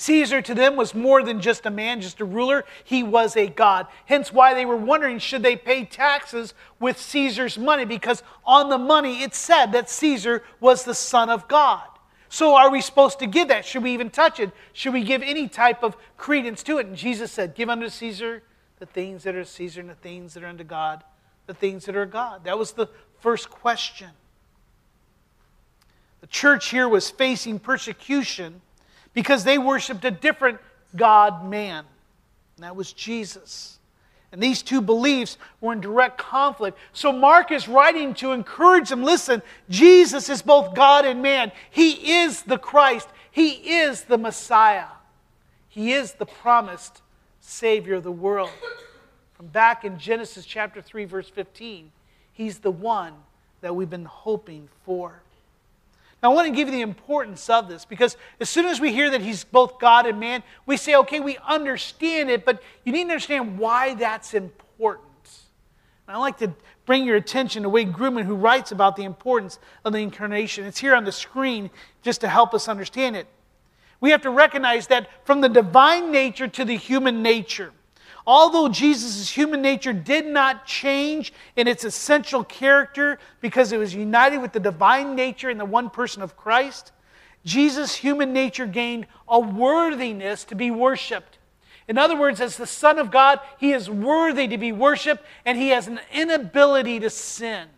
Caesar 0.00 0.40
to 0.40 0.54
them 0.54 0.76
was 0.76 0.94
more 0.94 1.22
than 1.22 1.42
just 1.42 1.66
a 1.66 1.70
man, 1.70 2.00
just 2.00 2.22
a 2.22 2.24
ruler. 2.24 2.64
He 2.84 3.02
was 3.02 3.36
a 3.36 3.48
God. 3.48 3.86
Hence 4.06 4.32
why 4.32 4.54
they 4.54 4.64
were 4.64 4.74
wondering 4.74 5.18
should 5.18 5.42
they 5.42 5.56
pay 5.56 5.84
taxes 5.84 6.54
with 6.78 6.98
Caesar's 6.98 7.58
money? 7.58 7.84
Because 7.84 8.22
on 8.46 8.70
the 8.70 8.78
money 8.78 9.22
it 9.22 9.34
said 9.34 9.72
that 9.72 9.90
Caesar 9.90 10.42
was 10.58 10.84
the 10.84 10.94
Son 10.94 11.28
of 11.28 11.46
God. 11.48 11.86
So 12.30 12.56
are 12.56 12.70
we 12.70 12.80
supposed 12.80 13.18
to 13.18 13.26
give 13.26 13.48
that? 13.48 13.66
Should 13.66 13.82
we 13.82 13.92
even 13.92 14.08
touch 14.08 14.40
it? 14.40 14.52
Should 14.72 14.94
we 14.94 15.04
give 15.04 15.20
any 15.20 15.48
type 15.48 15.82
of 15.82 15.98
credence 16.16 16.62
to 16.62 16.78
it? 16.78 16.86
And 16.86 16.96
Jesus 16.96 17.30
said, 17.30 17.54
Give 17.54 17.68
unto 17.68 17.90
Caesar 17.90 18.42
the 18.78 18.86
things 18.86 19.24
that 19.24 19.34
are 19.34 19.44
Caesar 19.44 19.82
and 19.82 19.90
the 19.90 19.94
things 19.96 20.32
that 20.32 20.42
are 20.42 20.46
unto 20.46 20.64
God, 20.64 21.04
the 21.46 21.52
things 21.52 21.84
that 21.84 21.94
are 21.94 22.06
God. 22.06 22.44
That 22.44 22.58
was 22.58 22.72
the 22.72 22.88
first 23.18 23.50
question. 23.50 24.08
The 26.22 26.26
church 26.26 26.70
here 26.70 26.88
was 26.88 27.10
facing 27.10 27.58
persecution 27.58 28.62
because 29.14 29.44
they 29.44 29.58
worshiped 29.58 30.04
a 30.04 30.10
different 30.10 30.58
God 30.96 31.44
man, 31.44 31.84
and 32.56 32.64
that 32.64 32.76
was 32.76 32.92
Jesus. 32.92 33.78
And 34.32 34.40
these 34.40 34.62
two 34.62 34.80
beliefs 34.80 35.38
were 35.60 35.72
in 35.72 35.80
direct 35.80 36.18
conflict. 36.18 36.78
So 36.92 37.10
Mark 37.10 37.50
is 37.50 37.66
writing 37.66 38.14
to 38.14 38.30
encourage 38.30 38.88
them 38.88 39.02
listen, 39.02 39.42
Jesus 39.68 40.28
is 40.28 40.40
both 40.40 40.74
God 40.74 41.04
and 41.04 41.20
man. 41.20 41.50
He 41.70 42.12
is 42.20 42.42
the 42.42 42.58
Christ, 42.58 43.08
He 43.30 43.50
is 43.50 44.04
the 44.04 44.18
Messiah, 44.18 44.86
He 45.68 45.92
is 45.92 46.12
the 46.12 46.26
promised 46.26 47.02
Savior 47.40 47.96
of 47.96 48.04
the 48.04 48.12
world. 48.12 48.50
From 49.34 49.46
back 49.46 49.84
in 49.84 49.98
Genesis 49.98 50.44
chapter 50.44 50.80
3, 50.80 51.06
verse 51.06 51.28
15, 51.28 51.90
He's 52.32 52.58
the 52.58 52.70
one 52.70 53.14
that 53.62 53.74
we've 53.74 53.90
been 53.90 54.04
hoping 54.04 54.68
for. 54.84 55.22
Now, 56.22 56.32
I 56.32 56.34
want 56.34 56.48
to 56.48 56.54
give 56.54 56.68
you 56.68 56.72
the 56.72 56.82
importance 56.82 57.48
of 57.48 57.68
this 57.68 57.84
because 57.84 58.16
as 58.40 58.50
soon 58.50 58.66
as 58.66 58.78
we 58.78 58.92
hear 58.92 59.10
that 59.10 59.22
He's 59.22 59.44
both 59.44 59.78
God 59.78 60.06
and 60.06 60.20
man, 60.20 60.42
we 60.66 60.76
say, 60.76 60.94
okay, 60.96 61.20
we 61.20 61.38
understand 61.46 62.30
it, 62.30 62.44
but 62.44 62.62
you 62.84 62.92
need 62.92 63.04
to 63.04 63.10
understand 63.10 63.58
why 63.58 63.94
that's 63.94 64.34
important. 64.34 65.06
And 66.06 66.16
I'd 66.16 66.20
like 66.20 66.38
to 66.38 66.52
bring 66.84 67.04
your 67.04 67.16
attention 67.16 67.62
to 67.62 67.68
Wayne 67.68 67.92
Grudem, 67.92 68.24
who 68.24 68.34
writes 68.34 68.72
about 68.72 68.96
the 68.96 69.04
importance 69.04 69.58
of 69.84 69.92
the 69.92 70.00
incarnation. 70.00 70.64
It's 70.64 70.78
here 70.78 70.94
on 70.94 71.04
the 71.04 71.12
screen 71.12 71.70
just 72.02 72.20
to 72.22 72.28
help 72.28 72.52
us 72.52 72.68
understand 72.68 73.16
it. 73.16 73.26
We 74.00 74.10
have 74.10 74.22
to 74.22 74.30
recognize 74.30 74.88
that 74.88 75.08
from 75.24 75.40
the 75.40 75.48
divine 75.48 76.10
nature 76.10 76.48
to 76.48 76.64
the 76.64 76.76
human 76.76 77.22
nature, 77.22 77.72
although 78.26 78.68
Jesus' 78.68 79.30
human 79.30 79.62
nature 79.62 79.92
did 79.92 80.26
not 80.26 80.66
change 80.66 81.32
in 81.56 81.66
its 81.68 81.84
essential 81.84 82.44
character 82.44 83.18
because 83.40 83.72
it 83.72 83.78
was 83.78 83.94
united 83.94 84.38
with 84.38 84.52
the 84.52 84.60
divine 84.60 85.14
nature 85.14 85.50
in 85.50 85.58
the 85.58 85.64
one 85.64 85.90
person 85.90 86.22
of 86.22 86.36
Christ, 86.36 86.92
Jesus' 87.44 87.96
human 87.96 88.32
nature 88.32 88.66
gained 88.66 89.06
a 89.28 89.40
worthiness 89.40 90.44
to 90.44 90.54
be 90.54 90.70
worshiped. 90.70 91.38
In 91.88 91.98
other 91.98 92.16
words, 92.16 92.40
as 92.40 92.56
the 92.56 92.66
Son 92.66 92.98
of 92.98 93.10
God, 93.10 93.40
he 93.58 93.72
is 93.72 93.90
worthy 93.90 94.46
to 94.48 94.58
be 94.58 94.72
worshiped 94.72 95.24
and 95.44 95.58
he 95.58 95.70
has 95.70 95.88
an 95.88 96.00
inability 96.12 97.00
to 97.00 97.10
sin 97.10 97.68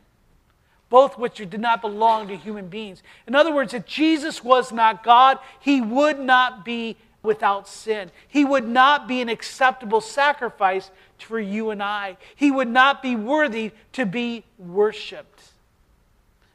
both 0.93 1.17
which 1.17 1.39
did 1.39 1.59
not 1.59 1.81
belong 1.81 2.29
to 2.29 2.37
human 2.37 2.69
beings. 2.69 3.03
In 3.27 3.35
other 3.35 3.51
words, 3.51 3.73
if 3.73 3.87
Jesus 3.87 4.45
was 4.45 4.73
not 4.73 5.03
God, 5.03 5.39
he 5.59 5.81
would 5.81 6.21
not 6.21 6.67
be 6.67 6.99
without 7.23 7.69
sin. 7.69 8.11
He 8.29 8.45
would 8.45 8.67
not 8.67 9.07
be 9.07 9.21
an 9.21 9.29
acceptable 9.29 10.01
sacrifice 10.01 10.91
for 11.19 11.39
you 11.39 11.71
and 11.71 11.83
I. 11.83 12.17
He 12.35 12.51
would 12.51 12.69
not 12.69 13.03
be 13.03 13.15
worthy 13.15 13.73
to 13.93 14.05
be 14.05 14.45
worshiped. 14.59 15.53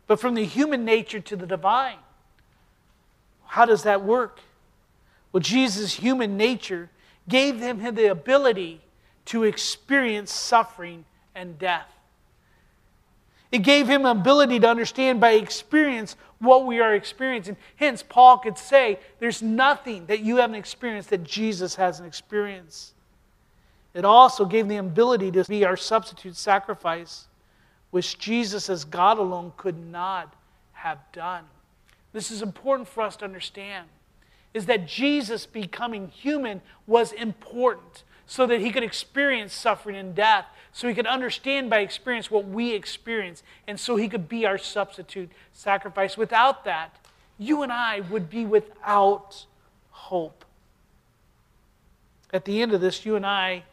But 0.08 0.20
from 0.20 0.36
the 0.36 0.46
human 0.46 0.86
nature 0.86 1.20
to 1.20 1.36
the 1.36 1.46
divine, 1.46 1.98
how 3.46 3.66
does 3.66 3.84
that 3.84 4.04
work? 4.04 4.40
Well, 5.32 5.42
Jesus' 5.42 5.94
human 5.94 6.38
nature 6.38 6.90
gave 7.30 7.60
him 7.60 7.96
the 7.96 8.12
ability 8.12 8.82
to 9.26 9.44
experience 9.44 10.32
suffering 10.32 11.06
and 11.36 11.60
death. 11.60 11.92
It 13.52 13.60
gave 13.60 13.88
him 13.88 14.06
ability 14.06 14.60
to 14.60 14.70
understand 14.70 15.20
by 15.22 15.32
experience 15.32 16.16
what 16.40 16.66
we 16.66 16.80
are 16.80 16.94
experiencing. 16.94 17.58
Hence, 17.76 18.04
Paul 18.08 18.38
could 18.40 18.58
say, 18.58 19.00
There's 19.20 19.42
nothing 19.42 20.06
that 20.08 20.20
you 20.20 20.38
haven't 20.38 20.56
experienced 20.56 21.10
that 21.10 21.24
Jesus 21.24 21.76
hasn't 21.76 22.08
experienced. 22.08 22.94
It 23.94 24.06
also 24.06 24.46
gave 24.46 24.68
the 24.68 24.78
ability 24.78 25.32
to 25.32 25.44
be 25.46 25.66
our 25.66 25.78
substitute 25.78 26.36
sacrifice, 26.36 27.28
which 27.90 28.20
Jesus, 28.20 28.70
as 28.70 28.86
God 28.86 29.18
alone, 29.18 29.54
could 29.58 29.78
not 29.78 30.36
have 30.74 31.00
done. 31.12 31.46
This 32.14 32.30
is 32.30 32.42
important 32.42 32.88
for 32.88 33.02
us 33.02 33.16
to 33.18 33.26
understand 33.26 33.88
is 34.54 34.66
that 34.66 34.88
Jesus 34.88 35.46
becoming 35.46 36.08
human 36.08 36.62
was 36.88 37.12
important 37.12 38.04
so 38.28 38.46
that 38.46 38.60
he 38.60 38.72
could 38.72 38.84
experience 38.84 39.54
suffering 39.54 39.96
and 39.96 40.14
death, 40.14 40.46
so 40.74 40.88
he 40.88 40.94
could 40.94 41.08
understand 41.08 41.70
by 41.70 41.80
experience 41.80 42.30
what 42.30 42.46
we 42.48 42.74
experience, 42.74 43.42
and 43.68 43.80
so 43.80 43.96
he 43.96 44.08
could 44.08 44.30
be 44.30 44.46
our 44.46 44.58
substitute 44.58 45.32
sacrifice. 45.54 46.18
Without 46.18 46.66
that, 46.66 46.96
you 47.40 47.64
and 47.64 47.72
I 47.72 48.02
would 48.02 48.30
be 48.30 48.46
without 48.46 49.46
hope. 49.90 50.46
At 52.34 52.46
the 52.46 52.62
end 52.62 52.74
of 52.74 52.82
this, 52.82 53.06
you 53.06 53.16
and 53.16 53.26
I 53.26 53.64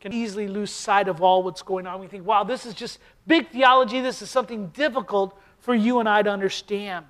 can 0.00 0.12
easily 0.12 0.48
lose 0.48 0.72
sight 0.72 1.06
of 1.06 1.22
all 1.22 1.44
what's 1.44 1.62
going 1.62 1.86
on. 1.86 2.00
We 2.00 2.08
think, 2.08 2.26
wow, 2.26 2.42
this 2.42 2.66
is 2.66 2.74
just 2.74 2.98
big 3.26 3.50
theology. 3.50 4.00
This 4.00 4.20
is 4.20 4.28
something 4.28 4.66
difficult 4.68 5.38
for 5.60 5.74
you 5.74 6.00
and 6.00 6.08
I 6.08 6.22
to 6.22 6.30
understand. 6.30 7.06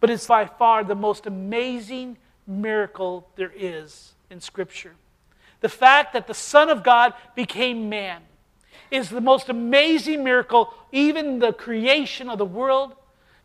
But 0.00 0.08
it's 0.08 0.26
by 0.26 0.46
far 0.46 0.82
the 0.82 0.94
most 0.94 1.26
amazing 1.26 2.16
miracle 2.46 3.28
there 3.36 3.52
is 3.54 4.14
in 4.30 4.40
Scripture. 4.40 4.94
The 5.60 5.68
fact 5.68 6.12
that 6.12 6.26
the 6.26 6.34
Son 6.34 6.68
of 6.68 6.82
God 6.82 7.14
became 7.34 7.88
man. 7.88 8.22
is 8.90 9.10
the 9.10 9.20
most 9.20 9.48
amazing 9.48 10.24
miracle, 10.24 10.72
even 10.92 11.38
the 11.38 11.52
creation 11.52 12.28
of 12.30 12.38
the 12.38 12.44
world, 12.44 12.94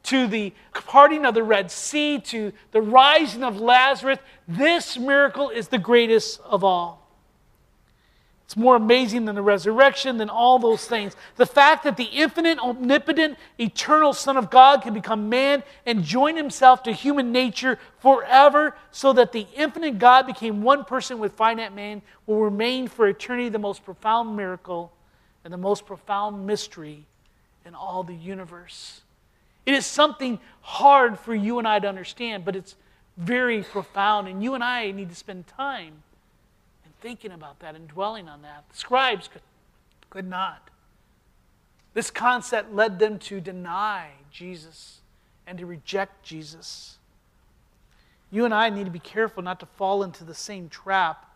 to 0.03 0.27
the 0.27 0.53
parting 0.73 1.25
of 1.25 1.33
the 1.33 1.43
Red 1.43 1.71
Sea, 1.71 2.19
to 2.19 2.51
the 2.71 2.81
rising 2.81 3.43
of 3.43 3.59
Lazarus. 3.59 4.19
This 4.47 4.97
miracle 4.97 5.49
is 5.49 5.69
the 5.69 5.77
greatest 5.77 6.39
of 6.41 6.63
all. 6.63 7.02
It's 8.53 8.59
more 8.59 8.75
amazing 8.75 9.25
than 9.25 9.33
the 9.33 9.41
resurrection, 9.41 10.17
than 10.17 10.29
all 10.29 10.59
those 10.59 10.85
things. 10.85 11.15
The 11.37 11.45
fact 11.47 11.85
that 11.85 11.97
the 11.97 12.03
infinite, 12.03 12.59
omnipotent, 12.59 13.39
eternal 13.59 14.13
Son 14.13 14.37
of 14.37 14.51
God 14.51 14.83
can 14.83 14.93
become 14.93 15.27
man 15.27 15.63
and 15.87 16.03
join 16.03 16.35
himself 16.35 16.83
to 16.83 16.91
human 16.91 17.31
nature 17.31 17.79
forever, 17.97 18.75
so 18.91 19.11
that 19.13 19.31
the 19.31 19.47
infinite 19.55 19.97
God 19.97 20.27
became 20.27 20.61
one 20.61 20.85
person 20.85 21.17
with 21.17 21.33
finite 21.33 21.73
man, 21.73 22.03
will 22.27 22.41
remain 22.41 22.87
for 22.87 23.07
eternity 23.07 23.49
the 23.49 23.57
most 23.57 23.83
profound 23.83 24.37
miracle 24.37 24.91
and 25.43 25.51
the 25.51 25.57
most 25.57 25.87
profound 25.87 26.45
mystery 26.45 27.07
in 27.65 27.73
all 27.73 28.03
the 28.03 28.13
universe. 28.13 29.01
It 29.65 29.73
is 29.73 29.87
something 29.87 30.39
hard 30.61 31.17
for 31.17 31.33
you 31.33 31.57
and 31.57 31.67
I 31.67 31.79
to 31.79 31.87
understand, 31.87 32.45
but 32.45 32.55
it's 32.55 32.75
very 33.17 33.63
profound, 33.63 34.27
and 34.27 34.43
you 34.43 34.53
and 34.53 34.63
I 34.63 34.91
need 34.91 35.09
to 35.09 35.15
spend 35.15 35.47
time 35.47 36.03
thinking 37.03 37.33
about 37.33 37.59
that 37.59 37.75
and 37.75 37.87
dwelling 37.87 38.29
on 38.29 38.41
that. 38.43 38.63
The 38.71 38.77
scribes 38.77 39.27
could, 39.27 39.41
could 40.09 40.27
not. 40.27 40.69
This 41.93 42.09
concept 42.09 42.73
led 42.73 42.97
them 42.97 43.19
to 43.19 43.41
deny 43.41 44.07
Jesus 44.31 45.01
and 45.45 45.57
to 45.57 45.65
reject 45.65 46.23
Jesus. 46.23 46.97
You 48.31 48.45
and 48.45 48.53
I 48.53 48.69
need 48.69 48.85
to 48.85 48.91
be 48.91 48.99
careful 48.99 49.43
not 49.43 49.59
to 49.59 49.65
fall 49.65 50.01
into 50.01 50.23
the 50.23 50.33
same 50.33 50.69
trap 50.69 51.29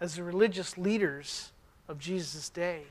as 0.00 0.16
the 0.16 0.24
religious 0.24 0.78
leaders 0.78 1.52
of 1.88 1.98
Jesus' 1.98 2.48
day. 2.48 2.84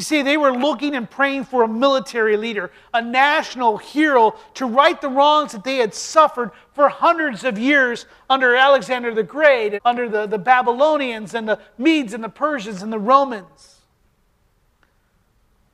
You 0.00 0.04
see, 0.04 0.22
they 0.22 0.38
were 0.38 0.56
looking 0.56 0.94
and 0.94 1.10
praying 1.10 1.44
for 1.44 1.62
a 1.62 1.68
military 1.68 2.38
leader, 2.38 2.70
a 2.94 3.02
national 3.02 3.76
hero 3.76 4.34
to 4.54 4.64
right 4.64 4.98
the 4.98 5.10
wrongs 5.10 5.52
that 5.52 5.62
they 5.62 5.76
had 5.76 5.92
suffered 5.92 6.52
for 6.72 6.88
hundreds 6.88 7.44
of 7.44 7.58
years 7.58 8.06
under 8.30 8.56
Alexander 8.56 9.12
the 9.12 9.22
Great, 9.22 9.78
under 9.84 10.08
the, 10.08 10.24
the 10.24 10.38
Babylonians 10.38 11.34
and 11.34 11.46
the 11.46 11.60
Medes 11.76 12.14
and 12.14 12.24
the 12.24 12.30
Persians 12.30 12.80
and 12.80 12.90
the 12.90 12.98
Romans. 12.98 13.82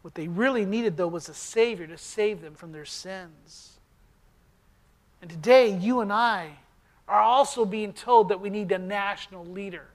What 0.02 0.16
they 0.16 0.26
really 0.26 0.64
needed, 0.64 0.96
though, 0.96 1.06
was 1.06 1.28
a 1.28 1.34
Savior 1.34 1.86
to 1.86 1.96
save 1.96 2.42
them 2.42 2.56
from 2.56 2.72
their 2.72 2.84
sins. 2.84 3.78
And 5.22 5.30
today, 5.30 5.68
you 5.68 6.00
and 6.00 6.12
I 6.12 6.58
are 7.06 7.20
also 7.20 7.64
being 7.64 7.92
told 7.92 8.30
that 8.30 8.40
we 8.40 8.50
need 8.50 8.72
a 8.72 8.78
national 8.78 9.46
leader 9.46 9.86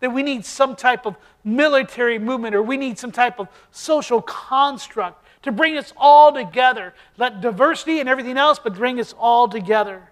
that 0.00 0.10
we 0.10 0.22
need 0.22 0.44
some 0.44 0.74
type 0.74 1.06
of 1.06 1.16
military 1.44 2.18
movement 2.18 2.54
or 2.54 2.62
we 2.62 2.76
need 2.76 2.98
some 2.98 3.12
type 3.12 3.38
of 3.38 3.48
social 3.70 4.20
construct 4.22 5.24
to 5.42 5.52
bring 5.52 5.76
us 5.78 5.92
all 5.96 6.32
together. 6.32 6.94
Let 7.16 7.40
diversity 7.40 8.00
and 8.00 8.08
everything 8.08 8.36
else, 8.36 8.58
but 8.58 8.74
bring 8.74 8.98
us 8.98 9.14
all 9.18 9.48
together. 9.48 10.10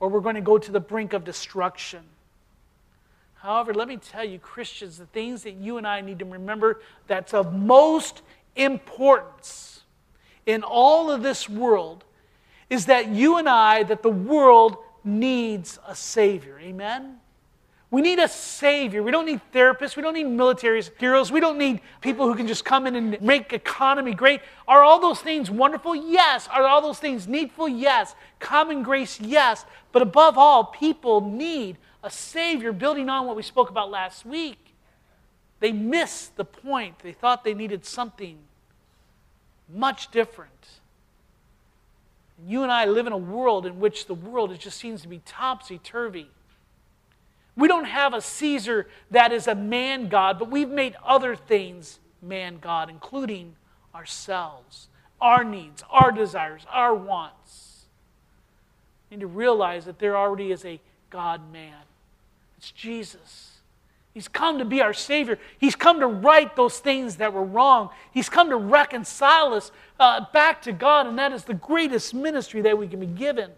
Or 0.00 0.08
we're 0.08 0.20
going 0.20 0.34
to 0.34 0.40
go 0.40 0.58
to 0.58 0.72
the 0.72 0.80
brink 0.80 1.12
of 1.12 1.24
destruction. 1.24 2.00
However, 3.34 3.74
let 3.74 3.88
me 3.88 3.98
tell 3.98 4.24
you, 4.24 4.38
Christians, 4.38 4.98
the 4.98 5.06
things 5.06 5.42
that 5.42 5.54
you 5.54 5.76
and 5.76 5.86
I 5.86 6.00
need 6.00 6.18
to 6.20 6.24
remember 6.24 6.80
that's 7.06 7.34
of 7.34 7.54
most 7.54 8.22
importance 8.56 9.82
in 10.46 10.62
all 10.62 11.10
of 11.10 11.22
this 11.22 11.48
world 11.48 12.04
is 12.70 12.86
that 12.86 13.08
you 13.08 13.36
and 13.36 13.48
I, 13.48 13.82
that 13.84 14.02
the 14.02 14.10
world 14.10 14.78
needs 15.04 15.78
a 15.86 15.94
Savior. 15.94 16.58
Amen? 16.58 17.20
We 17.94 18.02
need 18.02 18.18
a 18.18 18.26
savior. 18.26 19.04
We 19.04 19.12
don't 19.12 19.24
need 19.24 19.40
therapists. 19.52 19.94
We 19.94 20.02
don't 20.02 20.14
need 20.14 20.24
military 20.24 20.82
heroes. 20.98 21.30
We 21.30 21.38
don't 21.38 21.58
need 21.58 21.80
people 22.00 22.26
who 22.26 22.34
can 22.34 22.48
just 22.48 22.64
come 22.64 22.88
in 22.88 22.96
and 22.96 23.22
make 23.22 23.52
economy 23.52 24.14
great. 24.14 24.40
Are 24.66 24.82
all 24.82 24.98
those 24.98 25.20
things 25.20 25.48
wonderful? 25.48 25.94
Yes. 25.94 26.48
Are 26.48 26.64
all 26.64 26.82
those 26.82 26.98
things 26.98 27.28
needful? 27.28 27.68
Yes. 27.68 28.16
Common 28.40 28.82
grace? 28.82 29.20
Yes. 29.20 29.64
But 29.92 30.02
above 30.02 30.36
all, 30.36 30.64
people 30.64 31.20
need 31.20 31.76
a 32.02 32.10
savior, 32.10 32.72
building 32.72 33.08
on 33.08 33.28
what 33.28 33.36
we 33.36 33.44
spoke 33.44 33.70
about 33.70 33.92
last 33.92 34.26
week. 34.26 34.74
They 35.60 35.70
missed 35.70 36.36
the 36.36 36.44
point. 36.44 36.98
They 36.98 37.12
thought 37.12 37.44
they 37.44 37.54
needed 37.54 37.86
something 37.86 38.38
much 39.72 40.10
different. 40.10 40.50
You 42.44 42.64
and 42.64 42.72
I 42.72 42.86
live 42.86 43.06
in 43.06 43.12
a 43.12 43.16
world 43.16 43.66
in 43.66 43.78
which 43.78 44.06
the 44.06 44.14
world 44.14 44.50
it 44.50 44.58
just 44.58 44.78
seems 44.78 45.02
to 45.02 45.08
be 45.08 45.20
topsy 45.24 45.78
turvy. 45.78 46.28
We 47.56 47.68
don't 47.68 47.84
have 47.84 48.14
a 48.14 48.20
Caesar 48.20 48.88
that 49.10 49.32
is 49.32 49.46
a 49.46 49.54
man 49.54 50.08
God, 50.08 50.38
but 50.38 50.50
we've 50.50 50.68
made 50.68 50.96
other 51.04 51.36
things 51.36 52.00
man 52.20 52.58
God, 52.60 52.90
including 52.90 53.54
ourselves, 53.94 54.88
our 55.20 55.44
needs, 55.44 55.84
our 55.88 56.10
desires, 56.10 56.66
our 56.70 56.94
wants. 56.94 57.86
We 59.08 59.16
need 59.16 59.20
to 59.20 59.26
realize 59.28 59.84
that 59.84 59.98
there 59.98 60.16
already 60.16 60.50
is 60.50 60.64
a 60.64 60.80
God 61.10 61.52
man. 61.52 61.82
It's 62.58 62.72
Jesus. 62.72 63.50
He's 64.12 64.28
come 64.28 64.58
to 64.58 64.64
be 64.64 64.80
our 64.80 64.92
Savior. 64.92 65.38
He's 65.58 65.74
come 65.76 66.00
to 66.00 66.06
right 66.06 66.54
those 66.56 66.78
things 66.78 67.16
that 67.16 67.32
were 67.32 67.44
wrong. 67.44 67.90
He's 68.12 68.28
come 68.28 68.50
to 68.50 68.56
reconcile 68.56 69.54
us 69.54 69.72
uh, 69.98 70.26
back 70.32 70.62
to 70.62 70.72
God, 70.72 71.06
and 71.06 71.18
that 71.18 71.32
is 71.32 71.44
the 71.44 71.54
greatest 71.54 72.14
ministry 72.14 72.62
that 72.62 72.78
we 72.78 72.86
can 72.86 73.00
be 73.00 73.06
given. 73.06 73.50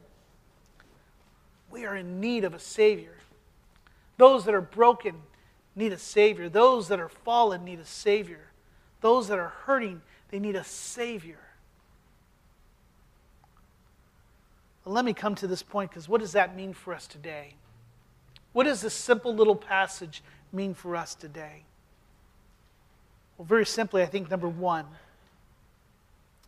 We 1.71 1.85
are 1.85 1.97
in 1.97 2.21
need 2.21 2.45
of 2.45 2.55
a 2.55 2.59
Savior. 2.59 3.16
Those 4.17 4.45
that 4.45 4.55
are 4.55 4.61
broken 4.61 5.17
need 5.75 5.93
a 5.93 5.99
Savior. 5.99 6.49
Those 6.49 6.89
that 6.89 7.01
are 7.01 7.09
fallen 7.09 7.65
need 7.65 7.79
a 7.79 7.85
Savior. 7.85 8.51
Those 9.01 9.29
that 9.29 9.39
are 9.39 9.53
hurting, 9.67 10.03
they 10.31 10.39
need 10.39 10.57
a 10.57 10.65
Savior. 10.65 11.39
Well, 14.85 14.95
let 14.95 15.05
me 15.05 15.13
come 15.13 15.35
to 15.37 15.47
this 15.47 15.63
point 15.63 15.91
because 15.91 16.09
what 16.09 16.21
does 16.21 16.33
that 16.33 16.57
mean 16.57 16.73
for 16.73 16.95
us 16.95 17.07
today? 17.07 17.55
What 18.53 18.65
does 18.65 18.81
this 18.81 18.95
simple 18.95 19.35
little 19.35 19.57
passage 19.57 20.23
mean 20.53 20.73
for 20.73 20.97
us 20.97 21.15
today? 21.15 21.65
Well, 23.37 23.45
very 23.45 23.67
simply, 23.67 24.03
I 24.03 24.07
think 24.07 24.31
number 24.31 24.49
one, 24.49 24.87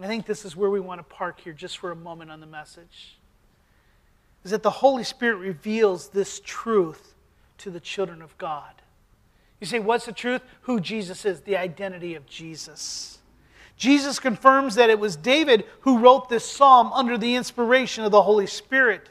I 0.01 0.07
think 0.07 0.25
this 0.25 0.45
is 0.45 0.57
where 0.57 0.71
we 0.71 0.81
want 0.81 1.01
to 1.01 1.15
park 1.15 1.41
here 1.41 1.53
just 1.53 1.79
for 1.79 1.91
a 1.91 1.97
moment 1.97 2.31
on 2.31 2.41
the 2.41 2.47
message, 2.47 3.19
is 4.45 4.53
that 4.53 4.63
the 4.63 4.71
Holy 4.71 5.05
Spirit 5.05 5.37
reveals 5.37 6.09
this 6.09 6.41
truth 6.45 7.15
to 7.59 7.71
the 7.71 7.81
children 7.81 8.23
of 8.23 8.37
God. 8.39 8.73
You 9.61 9.67
say, 9.67 9.81
what's 9.81 10.07
the 10.07 10.13
truth? 10.13 10.43
Who 10.63 10.81
Jesus 10.81 11.25
is, 11.25 11.41
the 11.41 11.57
identity 11.57 12.15
of 12.15 12.27
Jesus. 12.27 13.19
Jesus 13.77 14.19
confirms 14.19 14.75
that 14.75 14.91
it 14.91 14.99
was 14.99 15.17
David 15.17 15.65
who 15.81 15.99
wrote 15.99 16.29
this 16.29 16.45
psalm 16.45 16.93
under 16.93 17.17
the 17.17 17.37
inspiration 17.37 18.05
of 18.05 18.11
the 18.11 18.23
Holy 18.23 18.47
Spirit. 18.47 19.09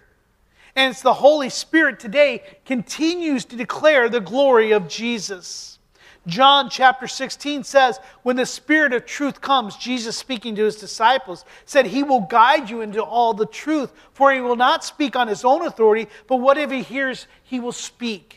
And 0.75 0.91
it's 0.91 1.01
the 1.01 1.13
Holy 1.13 1.49
Spirit 1.49 1.99
today 1.99 2.43
continues 2.65 3.45
to 3.45 3.55
declare 3.55 4.09
the 4.09 4.19
glory 4.19 4.71
of 4.71 4.87
Jesus. 4.87 5.79
John 6.27 6.69
chapter 6.69 7.07
16 7.07 7.63
says, 7.63 7.99
When 8.23 8.35
the 8.35 8.45
Spirit 8.45 8.91
of 8.91 9.05
truth 9.05 9.39
comes, 9.39 9.77
Jesus 9.77 10.17
speaking 10.17 10.55
to 10.55 10.65
his 10.65 10.75
disciples, 10.75 11.45
said, 11.65 11.87
He 11.87 12.03
will 12.03 12.19
guide 12.19 12.69
you 12.69 12.81
into 12.81 13.01
all 13.01 13.33
the 13.33 13.45
truth, 13.45 13.93
for 14.11 14.33
he 14.33 14.41
will 14.41 14.57
not 14.57 14.83
speak 14.83 15.15
on 15.15 15.29
his 15.29 15.45
own 15.45 15.65
authority, 15.65 16.09
but 16.27 16.37
whatever 16.37 16.73
he 16.73 16.83
hears, 16.83 17.27
he 17.43 17.61
will 17.61 17.71
speak. 17.71 18.36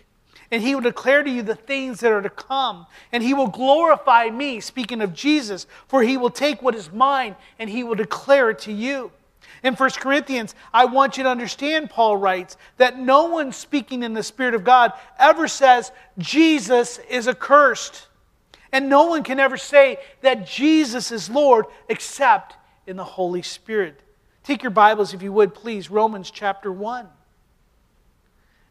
And 0.50 0.62
he 0.62 0.74
will 0.74 0.82
declare 0.82 1.22
to 1.22 1.30
you 1.30 1.42
the 1.42 1.54
things 1.54 2.00
that 2.00 2.10
are 2.10 2.22
to 2.22 2.30
come. 2.30 2.86
And 3.12 3.22
he 3.22 3.34
will 3.34 3.46
glorify 3.46 4.28
me, 4.30 4.60
speaking 4.60 5.00
of 5.00 5.14
Jesus, 5.14 5.66
for 5.86 6.02
he 6.02 6.16
will 6.16 6.30
take 6.30 6.60
what 6.60 6.74
is 6.74 6.92
mine 6.92 7.36
and 7.58 7.70
he 7.70 7.84
will 7.84 7.94
declare 7.94 8.50
it 8.50 8.58
to 8.60 8.72
you. 8.72 9.12
In 9.62 9.74
1 9.74 9.90
Corinthians, 9.90 10.54
I 10.72 10.86
want 10.86 11.16
you 11.16 11.24
to 11.24 11.28
understand, 11.28 11.90
Paul 11.90 12.16
writes, 12.16 12.56
that 12.78 12.98
no 12.98 13.26
one 13.26 13.52
speaking 13.52 14.02
in 14.02 14.14
the 14.14 14.22
Spirit 14.22 14.54
of 14.54 14.64
God 14.64 14.92
ever 15.18 15.46
says 15.46 15.92
Jesus 16.18 16.98
is 17.10 17.28
accursed. 17.28 18.08
And 18.72 18.88
no 18.88 19.06
one 19.06 19.22
can 19.22 19.38
ever 19.38 19.56
say 19.56 19.98
that 20.22 20.46
Jesus 20.46 21.12
is 21.12 21.28
Lord 21.28 21.66
except 21.88 22.56
in 22.86 22.96
the 22.96 23.04
Holy 23.04 23.42
Spirit. 23.42 24.00
Take 24.42 24.62
your 24.62 24.70
Bibles, 24.70 25.12
if 25.12 25.22
you 25.22 25.32
would, 25.32 25.54
please, 25.54 25.90
Romans 25.90 26.30
chapter 26.30 26.72
1. 26.72 27.06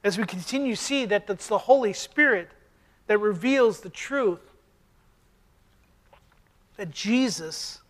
As 0.04 0.18
we 0.18 0.26
continue 0.26 0.76
to 0.76 0.82
see 0.82 1.06
that 1.06 1.30
it's 1.30 1.48
the 1.48 1.58
Holy 1.58 1.94
Spirit 1.94 2.50
that 3.08 3.18
reveals 3.18 3.82
the 3.82 3.90
truth 3.90 4.40
that 6.78 6.92
Jesus, 6.92 7.82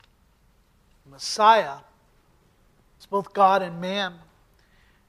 Messiah, 1.09 1.77
is 2.99 3.05
both 3.05 3.33
God 3.33 3.61
and 3.61 3.79
man. 3.79 4.13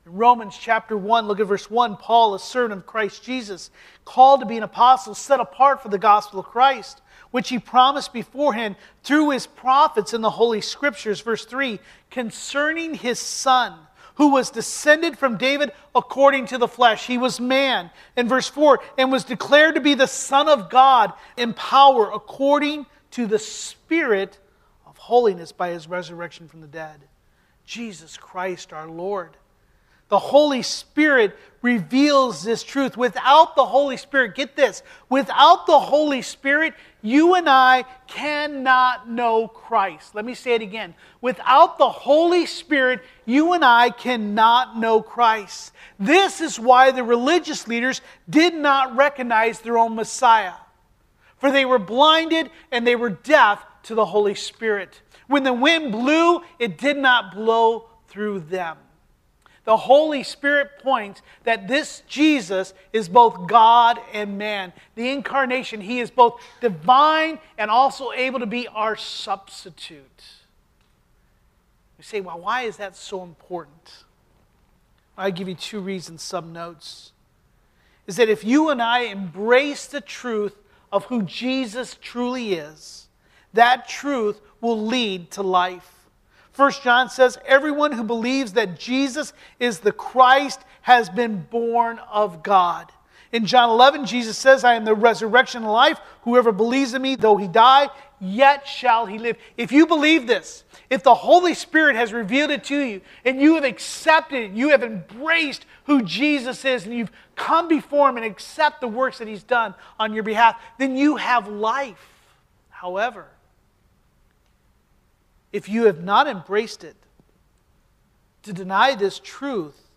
In 0.04 0.12
Romans 0.12 0.58
chapter 0.60 0.96
1, 0.96 1.26
look 1.26 1.40
at 1.40 1.46
verse 1.46 1.70
1. 1.70 1.96
Paul, 1.96 2.34
a 2.34 2.38
servant 2.38 2.80
of 2.80 2.86
Christ 2.86 3.22
Jesus, 3.22 3.70
called 4.04 4.40
to 4.40 4.46
be 4.46 4.58
an 4.58 4.62
apostle, 4.62 5.14
set 5.14 5.40
apart 5.40 5.82
for 5.82 5.88
the 5.88 5.98
gospel 5.98 6.40
of 6.40 6.46
Christ, 6.46 7.00
which 7.30 7.48
he 7.48 7.58
promised 7.58 8.12
beforehand 8.12 8.76
through 9.02 9.30
his 9.30 9.46
prophets 9.46 10.12
in 10.12 10.20
the 10.20 10.30
Holy 10.30 10.60
Scriptures. 10.60 11.20
Verse 11.20 11.46
3 11.46 11.80
concerning 12.10 12.94
his 12.94 13.18
Son 13.18 13.74
who 14.20 14.28
was 14.28 14.50
descended 14.50 15.16
from 15.16 15.38
David 15.38 15.72
according 15.94 16.44
to 16.44 16.58
the 16.58 16.68
flesh. 16.68 17.06
He 17.06 17.16
was 17.16 17.40
man. 17.40 17.88
In 18.18 18.28
verse 18.28 18.48
4, 18.48 18.78
and 18.98 19.10
was 19.10 19.24
declared 19.24 19.76
to 19.76 19.80
be 19.80 19.94
the 19.94 20.06
Son 20.06 20.46
of 20.46 20.68
God 20.68 21.14
in 21.38 21.54
power 21.54 22.10
according 22.12 22.84
to 23.12 23.26
the 23.26 23.38
Spirit 23.38 24.38
of 24.84 24.98
holiness 24.98 25.52
by 25.52 25.70
his 25.70 25.88
resurrection 25.88 26.48
from 26.48 26.60
the 26.60 26.66
dead. 26.66 27.00
Jesus 27.64 28.18
Christ 28.18 28.74
our 28.74 28.86
Lord. 28.86 29.38
The 30.10 30.18
Holy 30.18 30.62
Spirit 30.62 31.36
reveals 31.62 32.42
this 32.42 32.62
truth. 32.62 32.96
Without 32.96 33.54
the 33.54 33.64
Holy 33.64 33.96
Spirit, 33.96 34.34
get 34.34 34.56
this, 34.56 34.82
without 35.08 35.66
the 35.66 35.78
Holy 35.78 36.20
Spirit, 36.22 36.74
you 37.02 37.34
and 37.34 37.48
I 37.48 37.84
cannot 38.06 39.08
know 39.08 39.48
Christ. 39.48 40.14
Let 40.14 40.24
me 40.24 40.34
say 40.34 40.54
it 40.54 40.62
again. 40.62 40.94
Without 41.20 41.78
the 41.78 41.88
Holy 41.88 42.46
Spirit, 42.46 43.00
you 43.24 43.52
and 43.52 43.64
I 43.64 43.90
cannot 43.90 44.78
know 44.78 45.00
Christ. 45.00 45.72
This 45.98 46.40
is 46.40 46.58
why 46.58 46.90
the 46.90 47.04
religious 47.04 47.68
leaders 47.68 48.00
did 48.28 48.54
not 48.54 48.96
recognize 48.96 49.60
their 49.60 49.78
own 49.78 49.94
Messiah. 49.94 50.54
For 51.38 51.50
they 51.50 51.64
were 51.64 51.78
blinded 51.78 52.50
and 52.70 52.86
they 52.86 52.96
were 52.96 53.10
deaf 53.10 53.64
to 53.84 53.94
the 53.94 54.04
Holy 54.04 54.34
Spirit. 54.34 55.00
When 55.26 55.44
the 55.44 55.52
wind 55.52 55.92
blew, 55.92 56.40
it 56.58 56.76
did 56.78 56.96
not 56.96 57.34
blow 57.34 57.88
through 58.08 58.40
them. 58.40 58.76
The 59.64 59.76
Holy 59.76 60.22
Spirit 60.22 60.78
points 60.82 61.22
that 61.44 61.68
this 61.68 62.02
Jesus 62.08 62.72
is 62.92 63.08
both 63.08 63.46
God 63.46 64.00
and 64.12 64.38
man. 64.38 64.72
The 64.94 65.10
incarnation, 65.10 65.80
he 65.80 66.00
is 66.00 66.10
both 66.10 66.40
divine 66.60 67.38
and 67.58 67.70
also 67.70 68.12
able 68.12 68.40
to 68.40 68.46
be 68.46 68.66
our 68.68 68.96
substitute. 68.96 70.24
You 71.98 72.04
say, 72.04 72.20
well, 72.22 72.40
why 72.40 72.62
is 72.62 72.78
that 72.78 72.96
so 72.96 73.22
important? 73.22 74.04
I 75.18 75.30
give 75.30 75.48
you 75.48 75.54
two 75.54 75.80
reasons, 75.80 76.22
some 76.22 76.52
notes. 76.52 77.12
Is 78.06 78.16
that 78.16 78.30
if 78.30 78.42
you 78.42 78.70
and 78.70 78.80
I 78.80 79.00
embrace 79.00 79.86
the 79.86 80.00
truth 80.00 80.56
of 80.90 81.04
who 81.04 81.22
Jesus 81.22 81.96
truly 82.00 82.54
is, 82.54 83.08
that 83.52 83.86
truth 83.86 84.40
will 84.62 84.80
lead 84.80 85.30
to 85.32 85.42
life. 85.42 85.99
First 86.52 86.82
John 86.82 87.08
says, 87.08 87.38
Everyone 87.46 87.92
who 87.92 88.04
believes 88.04 88.52
that 88.54 88.78
Jesus 88.78 89.32
is 89.58 89.80
the 89.80 89.92
Christ 89.92 90.60
has 90.82 91.08
been 91.08 91.46
born 91.50 91.98
of 92.10 92.42
God. 92.42 92.92
In 93.32 93.46
John 93.46 93.70
11, 93.70 94.06
Jesus 94.06 94.36
says, 94.36 94.64
I 94.64 94.74
am 94.74 94.84
the 94.84 94.94
resurrection 94.94 95.62
and 95.62 95.72
life. 95.72 96.00
Whoever 96.22 96.50
believes 96.50 96.94
in 96.94 97.02
me, 97.02 97.14
though 97.14 97.36
he 97.36 97.46
die, 97.46 97.88
yet 98.20 98.66
shall 98.66 99.06
he 99.06 99.18
live. 99.18 99.36
If 99.56 99.70
you 99.70 99.86
believe 99.86 100.26
this, 100.26 100.64
if 100.90 101.04
the 101.04 101.14
Holy 101.14 101.54
Spirit 101.54 101.94
has 101.94 102.12
revealed 102.12 102.50
it 102.50 102.64
to 102.64 102.78
you, 102.78 103.00
and 103.24 103.40
you 103.40 103.54
have 103.54 103.62
accepted 103.62 104.56
you 104.56 104.70
have 104.70 104.82
embraced 104.82 105.64
who 105.84 106.02
Jesus 106.02 106.64
is, 106.64 106.84
and 106.84 106.94
you've 106.94 107.12
come 107.36 107.68
before 107.68 108.08
him 108.08 108.16
and 108.16 108.26
accept 108.26 108.80
the 108.80 108.88
works 108.88 109.18
that 109.18 109.28
he's 109.28 109.44
done 109.44 109.74
on 109.98 110.12
your 110.12 110.24
behalf, 110.24 110.60
then 110.78 110.96
you 110.96 111.14
have 111.16 111.46
life. 111.46 112.08
However, 112.68 113.26
if 115.52 115.68
you 115.68 115.86
have 115.86 116.02
not 116.02 116.26
embraced 116.26 116.84
it, 116.84 116.96
to 118.42 118.52
deny 118.52 118.94
this 118.94 119.18
truth 119.18 119.88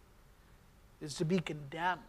is 1.01 1.15
to 1.15 1.25
be 1.25 1.39
condemned. 1.39 1.99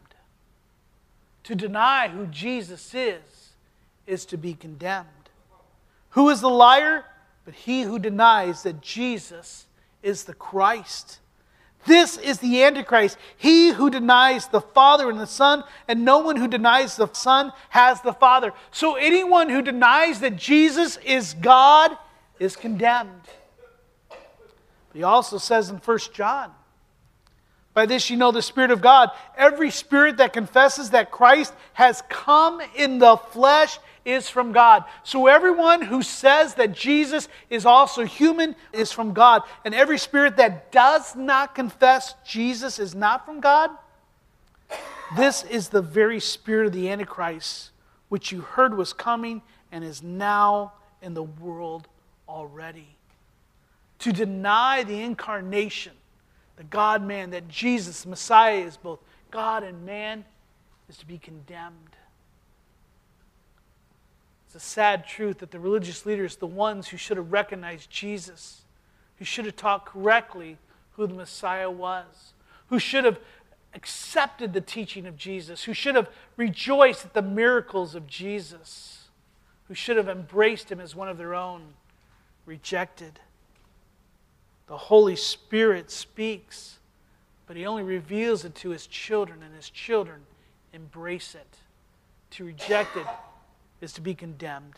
To 1.44 1.54
deny 1.54 2.09
who 2.09 2.26
Jesus 2.26 2.94
is 2.94 3.50
is 4.07 4.24
to 4.26 4.37
be 4.37 4.54
condemned. 4.54 5.09
Who 6.11 6.30
is 6.30 6.40
the 6.40 6.50
liar? 6.50 7.04
But 7.44 7.54
he 7.54 7.83
who 7.83 7.98
denies 7.98 8.62
that 8.62 8.80
Jesus 8.80 9.66
is 10.02 10.24
the 10.24 10.35
Christ. 10.35 11.20
This 11.87 12.16
is 12.16 12.38
the 12.38 12.62
Antichrist, 12.62 13.18
he 13.37 13.70
who 13.70 13.90
denies 13.90 14.48
the 14.48 14.62
Father 14.62 15.11
and 15.11 15.20
the 15.20 15.26
Son, 15.26 15.64
and 15.87 16.02
no 16.02 16.18
one 16.18 16.37
who 16.37 16.48
denies 16.48 16.96
the 16.96 17.12
Son 17.12 17.52
has 17.68 18.00
the 18.00 18.14
Father. 18.14 18.52
So 18.70 18.94
anyone 18.94 19.50
who 19.50 19.61
denies 19.61 20.20
that 20.20 20.37
Jesus 20.37 20.96
is 21.04 21.35
God 21.35 21.94
is 22.38 22.57
condemned. 22.57 23.23
But 24.09 24.18
He 24.97 25.03
also 25.03 25.38
says 25.38 25.70
in 25.70 25.77
1 25.77 25.99
John, 26.12 26.53
by 27.75 27.87
this 27.87 28.09
you 28.09 28.16
know 28.16 28.31
the 28.31 28.40
Spirit 28.40 28.70
of 28.70 28.81
God. 28.81 29.11
Every 29.37 29.70
spirit 29.70 30.18
that 30.18 30.33
confesses 30.33 30.90
that 30.90 31.11
Christ 31.11 31.53
has 31.73 32.03
come 32.09 32.62
in 32.77 33.01
the 33.01 33.16
flesh 33.16 33.79
is 34.05 34.29
from 34.29 34.53
God. 34.53 34.85
So 35.03 35.27
everyone 35.27 35.83
who 35.83 36.03
says 36.03 36.55
that 36.55 36.73
Jesus 36.73 37.29
is 37.51 37.66
also 37.66 38.05
human 38.05 38.55
is 38.73 38.92
from 38.92 39.12
God. 39.12 39.42
And 39.64 39.75
every 39.75 39.99
spirit 39.99 40.37
that 40.37 40.70
does 40.70 41.16
not 41.16 41.55
confess 41.55 42.14
Jesus 42.25 42.79
is 42.79 42.94
not 42.94 43.27
from 43.27 43.40
God, 43.40 43.70
this 45.16 45.42
is 45.44 45.68
the 45.68 45.83
very 45.83 46.20
spirit 46.20 46.66
of 46.66 46.73
the 46.73 46.88
Antichrist, 46.88 47.70
which 48.09 48.31
you 48.31 48.42
heard 48.42 48.77
was 48.77 48.92
coming 48.92 49.42
and 49.73 49.83
is 49.83 50.03
now 50.03 50.75
in 51.03 51.14
the 51.14 51.23
world 51.23 51.88
already 52.35 52.88
to 54.01 54.12
deny 54.12 54.83
the 54.83 55.01
incarnation, 55.01 55.92
the 56.57 56.64
God 56.64 57.03
man, 57.03 57.31
that 57.31 57.49
Jesus, 57.49 58.05
Messiah, 58.05 58.59
is 58.59 58.77
both 58.77 58.99
God 59.31 59.62
and 59.62 59.87
man, 59.87 60.25
is 60.88 60.97
to 60.99 61.07
be 61.07 61.16
condemned. 61.16 61.97
It's 64.47 64.57
a 64.57 64.61
sad 64.61 65.07
truth 65.07 65.38
that 65.38 65.53
the 65.53 65.59
religious 65.59 66.05
leaders, 66.05 66.37
the 66.37 66.47
ones 66.47 66.88
who 66.88 66.97
should 66.97 67.16
have 67.16 67.33
recognized 67.33 67.88
Jesus, 67.88 68.62
who 69.18 69.25
should 69.25 69.47
have 69.47 69.57
taught 69.57 69.87
correctly 69.87 70.59
who 70.92 71.07
the 71.07 71.14
Messiah 71.14 71.70
was, 71.70 72.35
who 72.66 72.79
should 72.79 73.05
have 73.05 73.18
accepted 73.75 74.53
the 74.53 74.61
teaching 74.61 75.07
of 75.07 75.16
Jesus, 75.16 75.64
who 75.64 75.73
should 75.73 75.94
have 75.94 76.09
rejoiced 76.37 77.05
at 77.05 77.14
the 77.14 77.23
miracles 77.23 77.94
of 77.94 78.07
Jesus, 78.07 79.09
who 79.68 79.75
should 79.75 79.97
have 79.97 80.09
embraced 80.09 80.70
him 80.70 80.81
as 80.81 80.94
one 80.94 81.09
of 81.09 81.18
their 81.18 81.35
own, 81.35 81.62
rejected. 82.46 83.20
The 84.66 84.76
Holy 84.76 85.16
Spirit 85.16 85.90
speaks, 85.90 86.78
but 87.46 87.57
He 87.57 87.66
only 87.66 87.83
reveals 87.83 88.44
it 88.44 88.54
to 88.57 88.70
His 88.70 88.87
children, 88.87 89.42
and 89.42 89.54
His 89.54 89.70
children 89.70 90.22
embrace 90.72 91.35
it. 91.35 91.59
To 92.33 92.44
reject 92.44 92.96
it 92.96 93.07
is 93.80 93.92
to 93.94 94.00
be 94.00 94.14
condemned. 94.14 94.74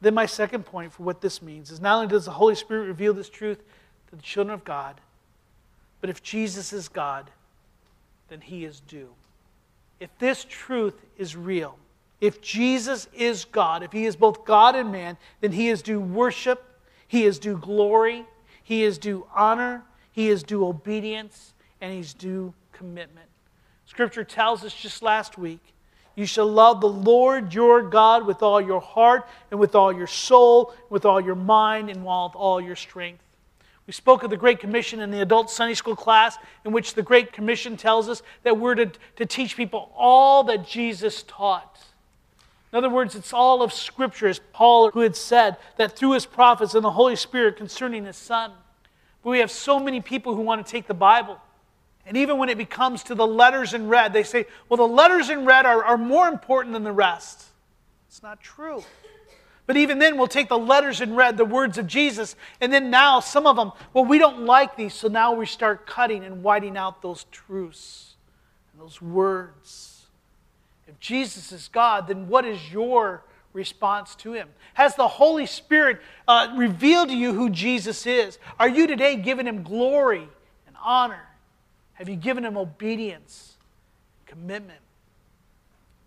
Then, 0.00 0.14
my 0.14 0.26
second 0.26 0.64
point 0.66 0.92
for 0.92 1.02
what 1.02 1.20
this 1.20 1.40
means 1.40 1.70
is 1.70 1.80
not 1.80 1.96
only 1.96 2.08
does 2.08 2.24
the 2.24 2.32
Holy 2.32 2.54
Spirit 2.54 2.86
reveal 2.86 3.14
this 3.14 3.30
truth 3.30 3.62
to 4.10 4.16
the 4.16 4.22
children 4.22 4.52
of 4.52 4.64
God, 4.64 5.00
but 6.00 6.10
if 6.10 6.22
Jesus 6.22 6.72
is 6.72 6.88
God, 6.88 7.30
then 8.28 8.40
He 8.40 8.64
is 8.64 8.80
due. 8.80 9.10
If 10.00 10.10
this 10.18 10.44
truth 10.48 11.00
is 11.16 11.36
real, 11.36 11.78
if 12.24 12.40
Jesus 12.40 13.08
is 13.14 13.44
God, 13.44 13.82
if 13.82 13.92
He 13.92 14.04
is 14.04 14.16
both 14.16 14.44
God 14.44 14.76
and 14.76 14.90
man, 14.90 15.16
then 15.40 15.52
He 15.52 15.68
is 15.68 15.82
due 15.82 16.00
worship, 16.00 16.64
He 17.06 17.24
is 17.24 17.38
due 17.38 17.58
glory, 17.58 18.26
he 18.64 18.82
is 18.82 18.98
due 18.98 19.26
honor, 19.36 19.84
he 20.10 20.30
is 20.30 20.42
due 20.42 20.66
obedience, 20.66 21.52
and 21.80 21.92
he's 21.92 22.14
due 22.14 22.54
commitment. 22.72 23.28
Scripture 23.84 24.24
tells 24.24 24.64
us 24.64 24.74
just 24.74 25.02
last 25.02 25.36
week 25.38 25.60
you 26.16 26.24
shall 26.24 26.46
love 26.46 26.80
the 26.80 26.88
Lord 26.88 27.52
your 27.52 27.82
God 27.82 28.26
with 28.26 28.42
all 28.42 28.60
your 28.60 28.80
heart 28.80 29.28
and 29.50 29.60
with 29.60 29.74
all 29.74 29.92
your 29.92 30.06
soul, 30.06 30.74
with 30.88 31.04
all 31.04 31.20
your 31.20 31.34
mind, 31.34 31.90
and 31.90 32.00
with 32.00 32.34
all 32.34 32.60
your 32.60 32.76
strength. 32.76 33.22
We 33.86 33.92
spoke 33.92 34.22
of 34.22 34.30
the 34.30 34.36
Great 34.38 34.60
Commission 34.60 35.00
in 35.00 35.10
the 35.10 35.20
adult 35.20 35.50
Sunday 35.50 35.74
school 35.74 35.96
class, 35.96 36.38
in 36.64 36.72
which 36.72 36.94
the 36.94 37.02
Great 37.02 37.34
Commission 37.34 37.76
tells 37.76 38.08
us 38.08 38.22
that 38.44 38.56
we're 38.58 38.76
to, 38.76 38.90
to 39.16 39.26
teach 39.26 39.58
people 39.58 39.92
all 39.94 40.44
that 40.44 40.66
Jesus 40.66 41.22
taught. 41.24 41.78
In 42.74 42.78
other 42.78 42.90
words, 42.90 43.14
it's 43.14 43.32
all 43.32 43.62
of 43.62 43.72
Scripture, 43.72 44.26
as 44.26 44.40
Paul 44.52 44.90
who 44.90 44.98
had 44.98 45.14
said 45.14 45.58
that 45.76 45.96
through 45.96 46.14
his 46.14 46.26
prophets 46.26 46.74
and 46.74 46.84
the 46.84 46.90
Holy 46.90 47.14
Spirit 47.14 47.56
concerning 47.56 48.04
his 48.04 48.16
Son. 48.16 48.50
But 49.22 49.30
we 49.30 49.38
have 49.38 49.52
so 49.52 49.78
many 49.78 50.00
people 50.00 50.34
who 50.34 50.40
want 50.42 50.66
to 50.66 50.68
take 50.68 50.88
the 50.88 50.92
Bible. 50.92 51.40
And 52.04 52.16
even 52.16 52.36
when 52.36 52.48
it 52.48 52.58
becomes 52.58 53.04
to 53.04 53.14
the 53.14 53.28
letters 53.28 53.74
in 53.74 53.86
red, 53.86 54.12
they 54.12 54.24
say, 54.24 54.46
well, 54.68 54.76
the 54.76 54.92
letters 54.92 55.30
in 55.30 55.44
red 55.44 55.66
are, 55.66 55.84
are 55.84 55.96
more 55.96 56.26
important 56.26 56.72
than 56.72 56.82
the 56.82 56.90
rest. 56.90 57.44
It's 58.08 58.24
not 58.24 58.40
true. 58.40 58.82
But 59.66 59.76
even 59.76 60.00
then, 60.00 60.18
we'll 60.18 60.26
take 60.26 60.48
the 60.48 60.58
letters 60.58 61.00
in 61.00 61.14
red, 61.14 61.36
the 61.36 61.44
words 61.44 61.78
of 61.78 61.86
Jesus, 61.86 62.34
and 62.60 62.72
then 62.72 62.90
now 62.90 63.20
some 63.20 63.46
of 63.46 63.54
them, 63.54 63.70
well, 63.92 64.04
we 64.04 64.18
don't 64.18 64.46
like 64.46 64.76
these, 64.76 64.94
so 64.94 65.06
now 65.06 65.32
we 65.32 65.46
start 65.46 65.86
cutting 65.86 66.24
and 66.24 66.42
whiting 66.42 66.76
out 66.76 67.02
those 67.02 67.24
truths 67.30 68.16
and 68.72 68.82
those 68.82 69.00
words. 69.00 69.93
If 70.86 71.00
Jesus 71.00 71.52
is 71.52 71.68
God, 71.68 72.08
then 72.08 72.28
what 72.28 72.44
is 72.44 72.72
your 72.72 73.24
response 73.52 74.14
to 74.16 74.32
him? 74.32 74.48
Has 74.74 74.96
the 74.96 75.08
Holy 75.08 75.46
Spirit 75.46 76.00
uh, 76.28 76.52
revealed 76.56 77.08
to 77.08 77.16
you 77.16 77.32
who 77.32 77.50
Jesus 77.50 78.06
is? 78.06 78.38
Are 78.58 78.68
you 78.68 78.86
today 78.86 79.16
giving 79.16 79.46
him 79.46 79.62
glory 79.62 80.28
and 80.66 80.76
honor? 80.82 81.26
Have 81.94 82.08
you 82.08 82.16
given 82.16 82.44
him 82.44 82.56
obedience, 82.56 83.56
commitment? 84.26 84.80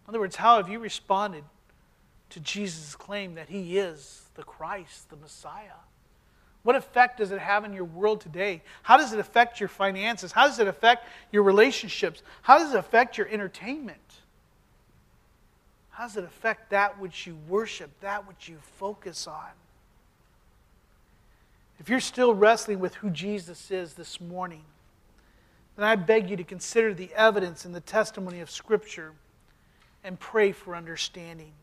In 0.05 0.09
other 0.09 0.19
words, 0.19 0.35
how 0.35 0.57
have 0.57 0.69
you 0.69 0.79
responded 0.79 1.43
to 2.29 2.39
Jesus' 2.39 2.95
claim 2.95 3.35
that 3.35 3.49
he 3.49 3.77
is 3.77 4.23
the 4.35 4.43
Christ, 4.43 5.09
the 5.09 5.15
Messiah? 5.15 5.79
What 6.63 6.75
effect 6.75 7.19
does 7.19 7.31
it 7.31 7.39
have 7.39 7.63
in 7.63 7.71
your 7.71 7.85
world 7.85 8.19
today? 8.19 8.61
How 8.83 8.97
does 8.97 9.13
it 9.13 9.19
affect 9.19 9.61
your 9.61 9.69
finances? 9.69 10.33
How 10.33 10.47
does 10.47 10.59
it 10.59 10.67
affect 10.67 11.07
your 11.31 11.43
relationships? 11.43 12.21
How 12.41 12.57
does 12.59 12.73
it 12.73 12.77
affect 12.77 13.17
your 13.17 13.27
entertainment? 13.29 14.06
How 15.97 16.03
does 16.03 16.15
it 16.15 16.23
affect 16.23 16.69
that 16.69 16.99
which 16.99 17.25
you 17.25 17.35
worship, 17.47 17.89
that 18.01 18.27
which 18.27 18.47
you 18.47 18.57
focus 18.77 19.25
on? 19.25 19.49
If 21.79 21.89
you're 21.89 21.99
still 21.99 22.35
wrestling 22.35 22.77
with 22.77 22.93
who 22.93 23.09
Jesus 23.09 23.71
is 23.71 23.95
this 23.95 24.21
morning, 24.21 24.61
then 25.75 25.85
I 25.85 25.95
beg 25.95 26.29
you 26.29 26.37
to 26.37 26.43
consider 26.43 26.93
the 26.93 27.11
evidence 27.15 27.65
and 27.65 27.73
the 27.73 27.79
testimony 27.79 28.41
of 28.41 28.51
Scripture 28.51 29.13
and 30.03 30.19
pray 30.19 30.51
for 30.51 30.75
understanding. 30.75 31.53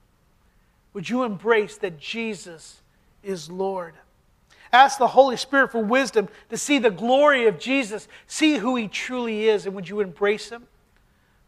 Would 0.94 1.08
you 1.08 1.22
embrace 1.22 1.76
that 1.76 2.00
Jesus 2.00 2.80
is 3.22 3.48
Lord? 3.48 3.94
Ask 4.72 4.98
the 4.98 5.06
Holy 5.06 5.36
Spirit 5.36 5.70
for 5.70 5.78
wisdom 5.78 6.26
to 6.50 6.56
see 6.56 6.80
the 6.80 6.90
glory 6.90 7.46
of 7.46 7.60
Jesus, 7.60 8.08
see 8.26 8.56
who 8.56 8.74
He 8.74 8.88
truly 8.88 9.48
is, 9.48 9.64
and 9.64 9.76
would 9.76 9.88
you 9.88 10.00
embrace 10.00 10.48
Him? 10.48 10.66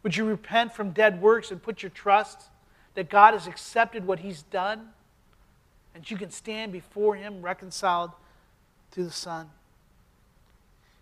Would 0.04 0.16
you 0.16 0.24
repent 0.24 0.72
from 0.72 0.92
dead 0.92 1.20
works 1.20 1.50
and 1.50 1.60
put 1.60 1.82
your 1.82 1.90
trust 1.90 2.48
that 2.96 3.08
God 3.08 3.34
has 3.34 3.46
accepted 3.46 4.06
what 4.06 4.18
He's 4.18 4.42
done 4.42 4.88
and 5.94 6.10
you 6.10 6.16
can 6.16 6.30
stand 6.30 6.72
before 6.72 7.14
Him 7.14 7.42
reconciled 7.42 8.10
through 8.90 9.04
the 9.04 9.12
Son? 9.12 9.48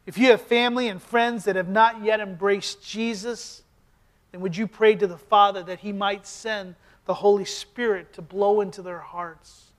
If 0.05 0.19
you 0.19 0.29
have 0.29 0.43
family 0.43 0.89
and 0.89 1.01
friends 1.01 1.45
that 1.45 1.57
have 1.57 1.69
not 1.69 2.05
yet 2.05 2.21
embraced 2.21 2.85
Jesus, 2.85 3.63
then 4.33 4.43
would 4.43 4.57
you 4.57 4.67
pray 4.67 4.97
to 4.97 5.07
the 5.07 5.17
Father 5.17 5.63
that 5.63 5.81
He 5.81 5.93
might 5.93 6.27
send 6.27 6.75
the 7.07 7.15
Holy 7.15 7.45
Spirit 7.45 8.13
to 8.15 8.23
blow 8.23 8.61
into 8.61 8.83
their 8.83 8.99
hearts 8.99 9.71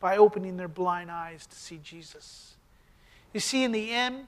by 0.00 0.16
opening 0.16 0.56
their 0.56 0.68
blind 0.68 1.10
eyes 1.10 1.46
to 1.46 1.56
see 1.56 1.80
Jesus? 1.82 2.54
You 3.32 3.40
see, 3.40 3.64
in 3.64 3.72
the 3.72 3.90
end, 3.90 4.26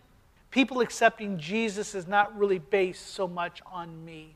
people 0.51 0.81
accepting 0.81 1.39
Jesus 1.39 1.95
is 1.95 2.09
not 2.09 2.37
really 2.37 2.59
based 2.59 3.09
so 3.09 3.29
much 3.29 3.61
on 3.71 4.05
me. 4.05 4.35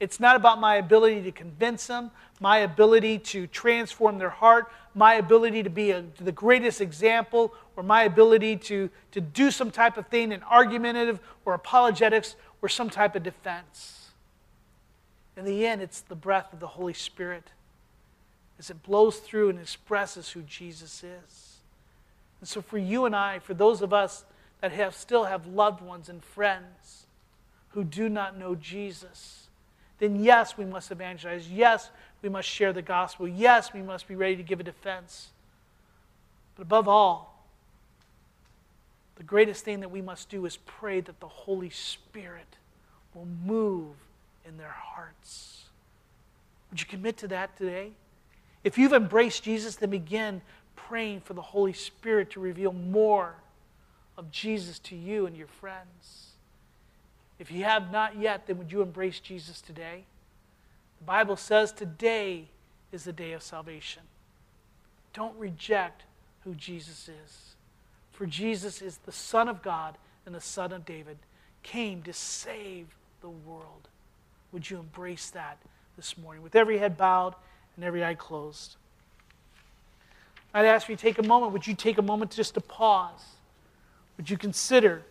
It's 0.00 0.18
not 0.18 0.36
about 0.36 0.60
my 0.60 0.76
ability 0.76 1.22
to 1.22 1.32
convince 1.32 1.86
them, 1.86 2.10
my 2.40 2.58
ability 2.58 3.18
to 3.20 3.46
transform 3.46 4.18
their 4.18 4.30
heart, 4.30 4.70
my 4.94 5.14
ability 5.14 5.62
to 5.62 5.70
be 5.70 5.90
a, 5.92 6.04
the 6.20 6.32
greatest 6.32 6.80
example, 6.80 7.54
or 7.76 7.82
my 7.82 8.02
ability 8.02 8.56
to, 8.56 8.90
to 9.12 9.20
do 9.20 9.50
some 9.50 9.70
type 9.70 9.96
of 9.96 10.06
thing 10.08 10.32
in 10.32 10.42
argumentative 10.42 11.20
or 11.44 11.54
apologetics 11.54 12.36
or 12.62 12.68
some 12.68 12.90
type 12.90 13.14
of 13.14 13.22
defense. 13.22 14.10
In 15.36 15.44
the 15.44 15.66
end, 15.66 15.82
it's 15.82 16.00
the 16.00 16.14
breath 16.14 16.52
of 16.52 16.60
the 16.60 16.66
Holy 16.66 16.94
Spirit 16.94 17.50
as 18.58 18.70
it 18.70 18.82
blows 18.82 19.18
through 19.18 19.50
and 19.50 19.58
expresses 19.58 20.30
who 20.30 20.42
Jesus 20.42 21.02
is. 21.02 21.58
And 22.40 22.48
so, 22.48 22.62
for 22.62 22.78
you 22.78 23.04
and 23.04 23.16
I, 23.16 23.38
for 23.40 23.54
those 23.54 23.82
of 23.82 23.92
us 23.92 24.24
that 24.60 24.72
have, 24.72 24.94
still 24.94 25.24
have 25.24 25.46
loved 25.46 25.80
ones 25.80 26.08
and 26.08 26.22
friends 26.22 27.06
who 27.70 27.82
do 27.82 28.08
not 28.08 28.38
know 28.38 28.54
Jesus, 28.54 29.43
then 29.98 30.22
yes, 30.22 30.56
we 30.58 30.64
must 30.64 30.90
evangelize. 30.90 31.48
Yes, 31.48 31.90
we 32.22 32.28
must 32.28 32.48
share 32.48 32.72
the 32.72 32.82
gospel. 32.82 33.28
Yes, 33.28 33.72
we 33.72 33.82
must 33.82 34.08
be 34.08 34.16
ready 34.16 34.36
to 34.36 34.42
give 34.42 34.60
a 34.60 34.64
defense. 34.64 35.28
But 36.56 36.62
above 36.62 36.88
all, 36.88 37.44
the 39.16 39.22
greatest 39.22 39.64
thing 39.64 39.80
that 39.80 39.90
we 39.90 40.02
must 40.02 40.28
do 40.28 40.44
is 40.46 40.56
pray 40.66 41.00
that 41.00 41.20
the 41.20 41.28
Holy 41.28 41.70
Spirit 41.70 42.56
will 43.14 43.28
move 43.46 43.94
in 44.46 44.58
their 44.58 44.74
hearts. 44.76 45.64
Would 46.70 46.80
you 46.80 46.86
commit 46.86 47.16
to 47.18 47.28
that 47.28 47.56
today? 47.56 47.92
If 48.64 48.78
you've 48.78 48.92
embraced 48.92 49.44
Jesus, 49.44 49.76
then 49.76 49.90
begin 49.90 50.42
praying 50.74 51.20
for 51.20 51.34
the 51.34 51.42
Holy 51.42 51.72
Spirit 51.72 52.30
to 52.30 52.40
reveal 52.40 52.72
more 52.72 53.34
of 54.16 54.30
Jesus 54.30 54.78
to 54.80 54.96
you 54.96 55.26
and 55.26 55.36
your 55.36 55.46
friends. 55.46 56.33
If 57.44 57.52
you 57.52 57.64
have 57.64 57.92
not 57.92 58.18
yet, 58.18 58.46
then 58.46 58.56
would 58.56 58.72
you 58.72 58.80
embrace 58.80 59.20
Jesus 59.20 59.60
today? 59.60 60.04
The 60.98 61.04
Bible 61.04 61.36
says 61.36 61.72
today 61.72 62.48
is 62.90 63.04
the 63.04 63.12
day 63.12 63.32
of 63.32 63.42
salvation. 63.42 64.02
Don't 65.12 65.38
reject 65.38 66.04
who 66.44 66.54
Jesus 66.54 67.06
is. 67.06 67.54
For 68.12 68.24
Jesus 68.24 68.80
is 68.80 68.96
the 68.96 69.12
Son 69.12 69.46
of 69.46 69.60
God 69.60 69.98
and 70.24 70.34
the 70.34 70.40
Son 70.40 70.72
of 70.72 70.86
David, 70.86 71.18
came 71.62 72.02
to 72.04 72.14
save 72.14 72.86
the 73.20 73.28
world. 73.28 73.88
Would 74.50 74.70
you 74.70 74.78
embrace 74.78 75.28
that 75.28 75.58
this 75.96 76.16
morning 76.16 76.42
with 76.42 76.56
every 76.56 76.78
head 76.78 76.96
bowed 76.96 77.34
and 77.76 77.84
every 77.84 78.02
eye 78.02 78.14
closed? 78.14 78.76
I'd 80.54 80.64
ask 80.64 80.88
you 80.88 80.96
to 80.96 81.02
take 81.02 81.18
a 81.18 81.22
moment. 81.22 81.52
Would 81.52 81.66
you 81.66 81.74
take 81.74 81.98
a 81.98 82.02
moment 82.02 82.30
just 82.30 82.54
to 82.54 82.62
pause? 82.62 83.22
Would 84.16 84.30
you 84.30 84.38
consider 84.38 85.02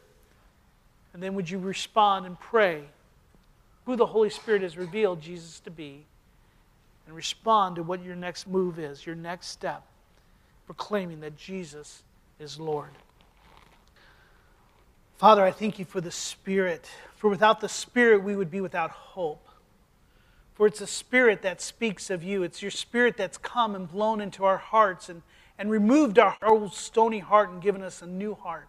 and 1.14 1.22
then 1.22 1.36
would 1.36 1.50
you 1.50 1.60
respond 1.60 2.26
and 2.26 2.40
pray 2.40 2.84
who 3.86 3.96
the 3.96 4.06
Holy 4.06 4.30
Spirit 4.30 4.62
has 4.62 4.78
revealed 4.78 5.22
Jesus 5.22 5.60
to 5.62 5.72
be 5.72 6.06
and 7.06 7.16
respond 7.16 7.76
to 7.76 7.84
what 7.84 8.04
your 8.04 8.16
next 8.16 8.48
move 8.48 8.80
is, 8.80 9.06
your 9.06 9.16
next 9.16 9.48
step, 9.48 9.84
proclaiming 10.66 11.20
that 11.20 11.38
Jesus 11.38 12.04
is 12.40 12.60
Lord. 12.60 12.92
Father, 15.18 15.44
I 15.44 15.52
thank 15.52 15.80
you 15.80 15.86
for 15.86 16.02
the 16.02 16.12
Spirit, 16.12 16.90
for 17.16 17.30
without 17.30 17.62
the 17.62 17.70
Spirit 17.70 18.24
we 18.24 18.36
would 18.36 18.52
be 18.52 18.62
without 18.62 18.92
hope. 18.92 19.48
For 20.54 20.68
it's 20.68 20.82
a 20.82 20.88
Spirit 20.88 21.42
that 21.42 21.62
speaks 21.62 22.10
of 22.10 22.24
you. 22.24 22.44
It's 22.44 22.62
your 22.62 22.72
Spirit 22.72 23.18
that's 23.18 23.38
come 23.38 23.76
and 23.76 23.90
blown 23.90 24.22
into 24.22 24.46
our 24.46 24.58
hearts 24.58 25.10
and, 25.10 25.22
and 25.58 25.70
removed 25.70 26.20
our 26.20 26.38
old 26.42 26.74
stony 26.74 27.20
heart 27.20 27.50
and 27.50 27.62
given 27.62 27.82
us 27.82 28.02
a 28.02 28.08
new 28.08 28.36
heart, 28.36 28.68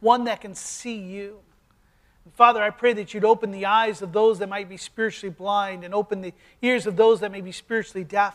one 0.00 0.24
that 0.24 0.40
can 0.40 0.54
see 0.54 0.96
you. 0.96 1.38
Father, 2.34 2.62
I 2.62 2.70
pray 2.70 2.92
that 2.94 3.14
you'd 3.14 3.24
open 3.24 3.50
the 3.50 3.66
eyes 3.66 4.02
of 4.02 4.12
those 4.12 4.38
that 4.38 4.48
might 4.48 4.68
be 4.68 4.76
spiritually 4.76 5.34
blind 5.36 5.84
and 5.84 5.94
open 5.94 6.20
the 6.20 6.32
ears 6.62 6.86
of 6.86 6.96
those 6.96 7.20
that 7.20 7.32
may 7.32 7.40
be 7.40 7.52
spiritually 7.52 8.04
deaf, 8.04 8.34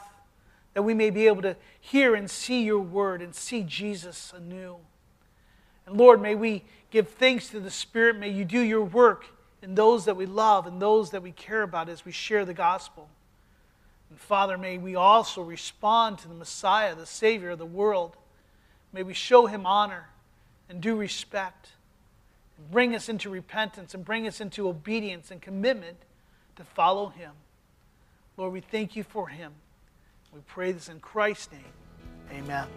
that 0.73 0.83
we 0.83 0.93
may 0.93 1.09
be 1.09 1.27
able 1.27 1.41
to 1.41 1.55
hear 1.79 2.15
and 2.15 2.29
see 2.29 2.63
your 2.63 2.79
word 2.79 3.21
and 3.21 3.35
see 3.35 3.63
Jesus 3.63 4.33
anew. 4.35 4.77
And 5.85 5.97
Lord, 5.97 6.21
may 6.21 6.35
we 6.35 6.63
give 6.91 7.09
thanks 7.09 7.49
to 7.49 7.59
the 7.59 7.71
Spirit. 7.71 8.17
May 8.17 8.29
you 8.29 8.45
do 8.45 8.59
your 8.59 8.83
work 8.83 9.25
in 9.61 9.75
those 9.75 10.05
that 10.05 10.15
we 10.15 10.25
love 10.25 10.67
and 10.67 10.81
those 10.81 11.11
that 11.11 11.21
we 11.21 11.31
care 11.31 11.63
about 11.63 11.89
as 11.89 12.05
we 12.05 12.11
share 12.11 12.45
the 12.45 12.53
gospel. 12.53 13.09
And 14.09 14.19
Father, 14.19 14.57
may 14.57 14.77
we 14.77 14.95
also 14.95 15.41
respond 15.41 16.19
to 16.19 16.27
the 16.27 16.35
Messiah, 16.35 16.95
the 16.95 17.05
Savior 17.05 17.51
of 17.51 17.59
the 17.59 17.65
world. 17.65 18.15
May 18.91 19.03
we 19.03 19.13
show 19.13 19.47
him 19.47 19.65
honor 19.65 20.09
and 20.69 20.81
due 20.81 20.95
respect 20.95 21.69
bring 22.71 22.95
us 22.95 23.09
into 23.09 23.29
repentance 23.29 23.93
and 23.93 24.03
bring 24.05 24.27
us 24.27 24.41
into 24.41 24.67
obedience 24.67 25.31
and 25.31 25.41
commitment 25.41 25.97
to 26.55 26.63
follow 26.63 27.07
Him. 27.07 27.31
Lord, 28.37 28.53
we 28.53 28.61
thank 28.61 28.95
you 28.95 29.03
for 29.03 29.27
Him. 29.27 29.53
We 30.33 30.41
pray 30.47 30.71
this 30.71 30.89
in 30.89 30.99
Christ's 30.99 31.51
name. 31.51 31.61
Amen. 32.31 32.67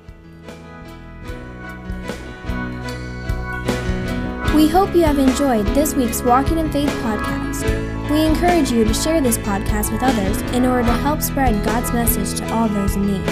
We 4.55 4.68
hope 4.68 4.94
you 4.94 5.03
have 5.03 5.18
enjoyed 5.18 5.66
this 5.68 5.94
week's 5.94 6.22
Walking 6.22 6.59
in 6.59 6.72
Faith 6.72 6.88
podcast. 7.03 8.11
We 8.11 8.25
encourage 8.25 8.70
you 8.70 8.85
to 8.85 8.94
share 8.94 9.20
this 9.20 9.37
podcast 9.37 9.92
with 9.92 10.03
others 10.03 10.40
in 10.55 10.64
order 10.64 10.87
to 10.87 10.92
help 10.94 11.20
spread 11.20 11.62
God's 11.64 11.92
message 11.92 12.38
to 12.38 12.55
all 12.55 12.68
those 12.68 12.96
in 12.96 13.07
need. 13.07 13.22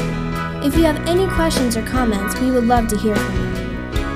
If 0.66 0.76
you 0.76 0.84
have 0.84 1.06
any 1.08 1.26
questions 1.28 1.76
or 1.76 1.82
comments, 1.82 2.38
we 2.40 2.50
would 2.50 2.64
love 2.64 2.88
to 2.88 2.98
hear 2.98 3.16
from 3.16 3.34
you. 3.36 3.53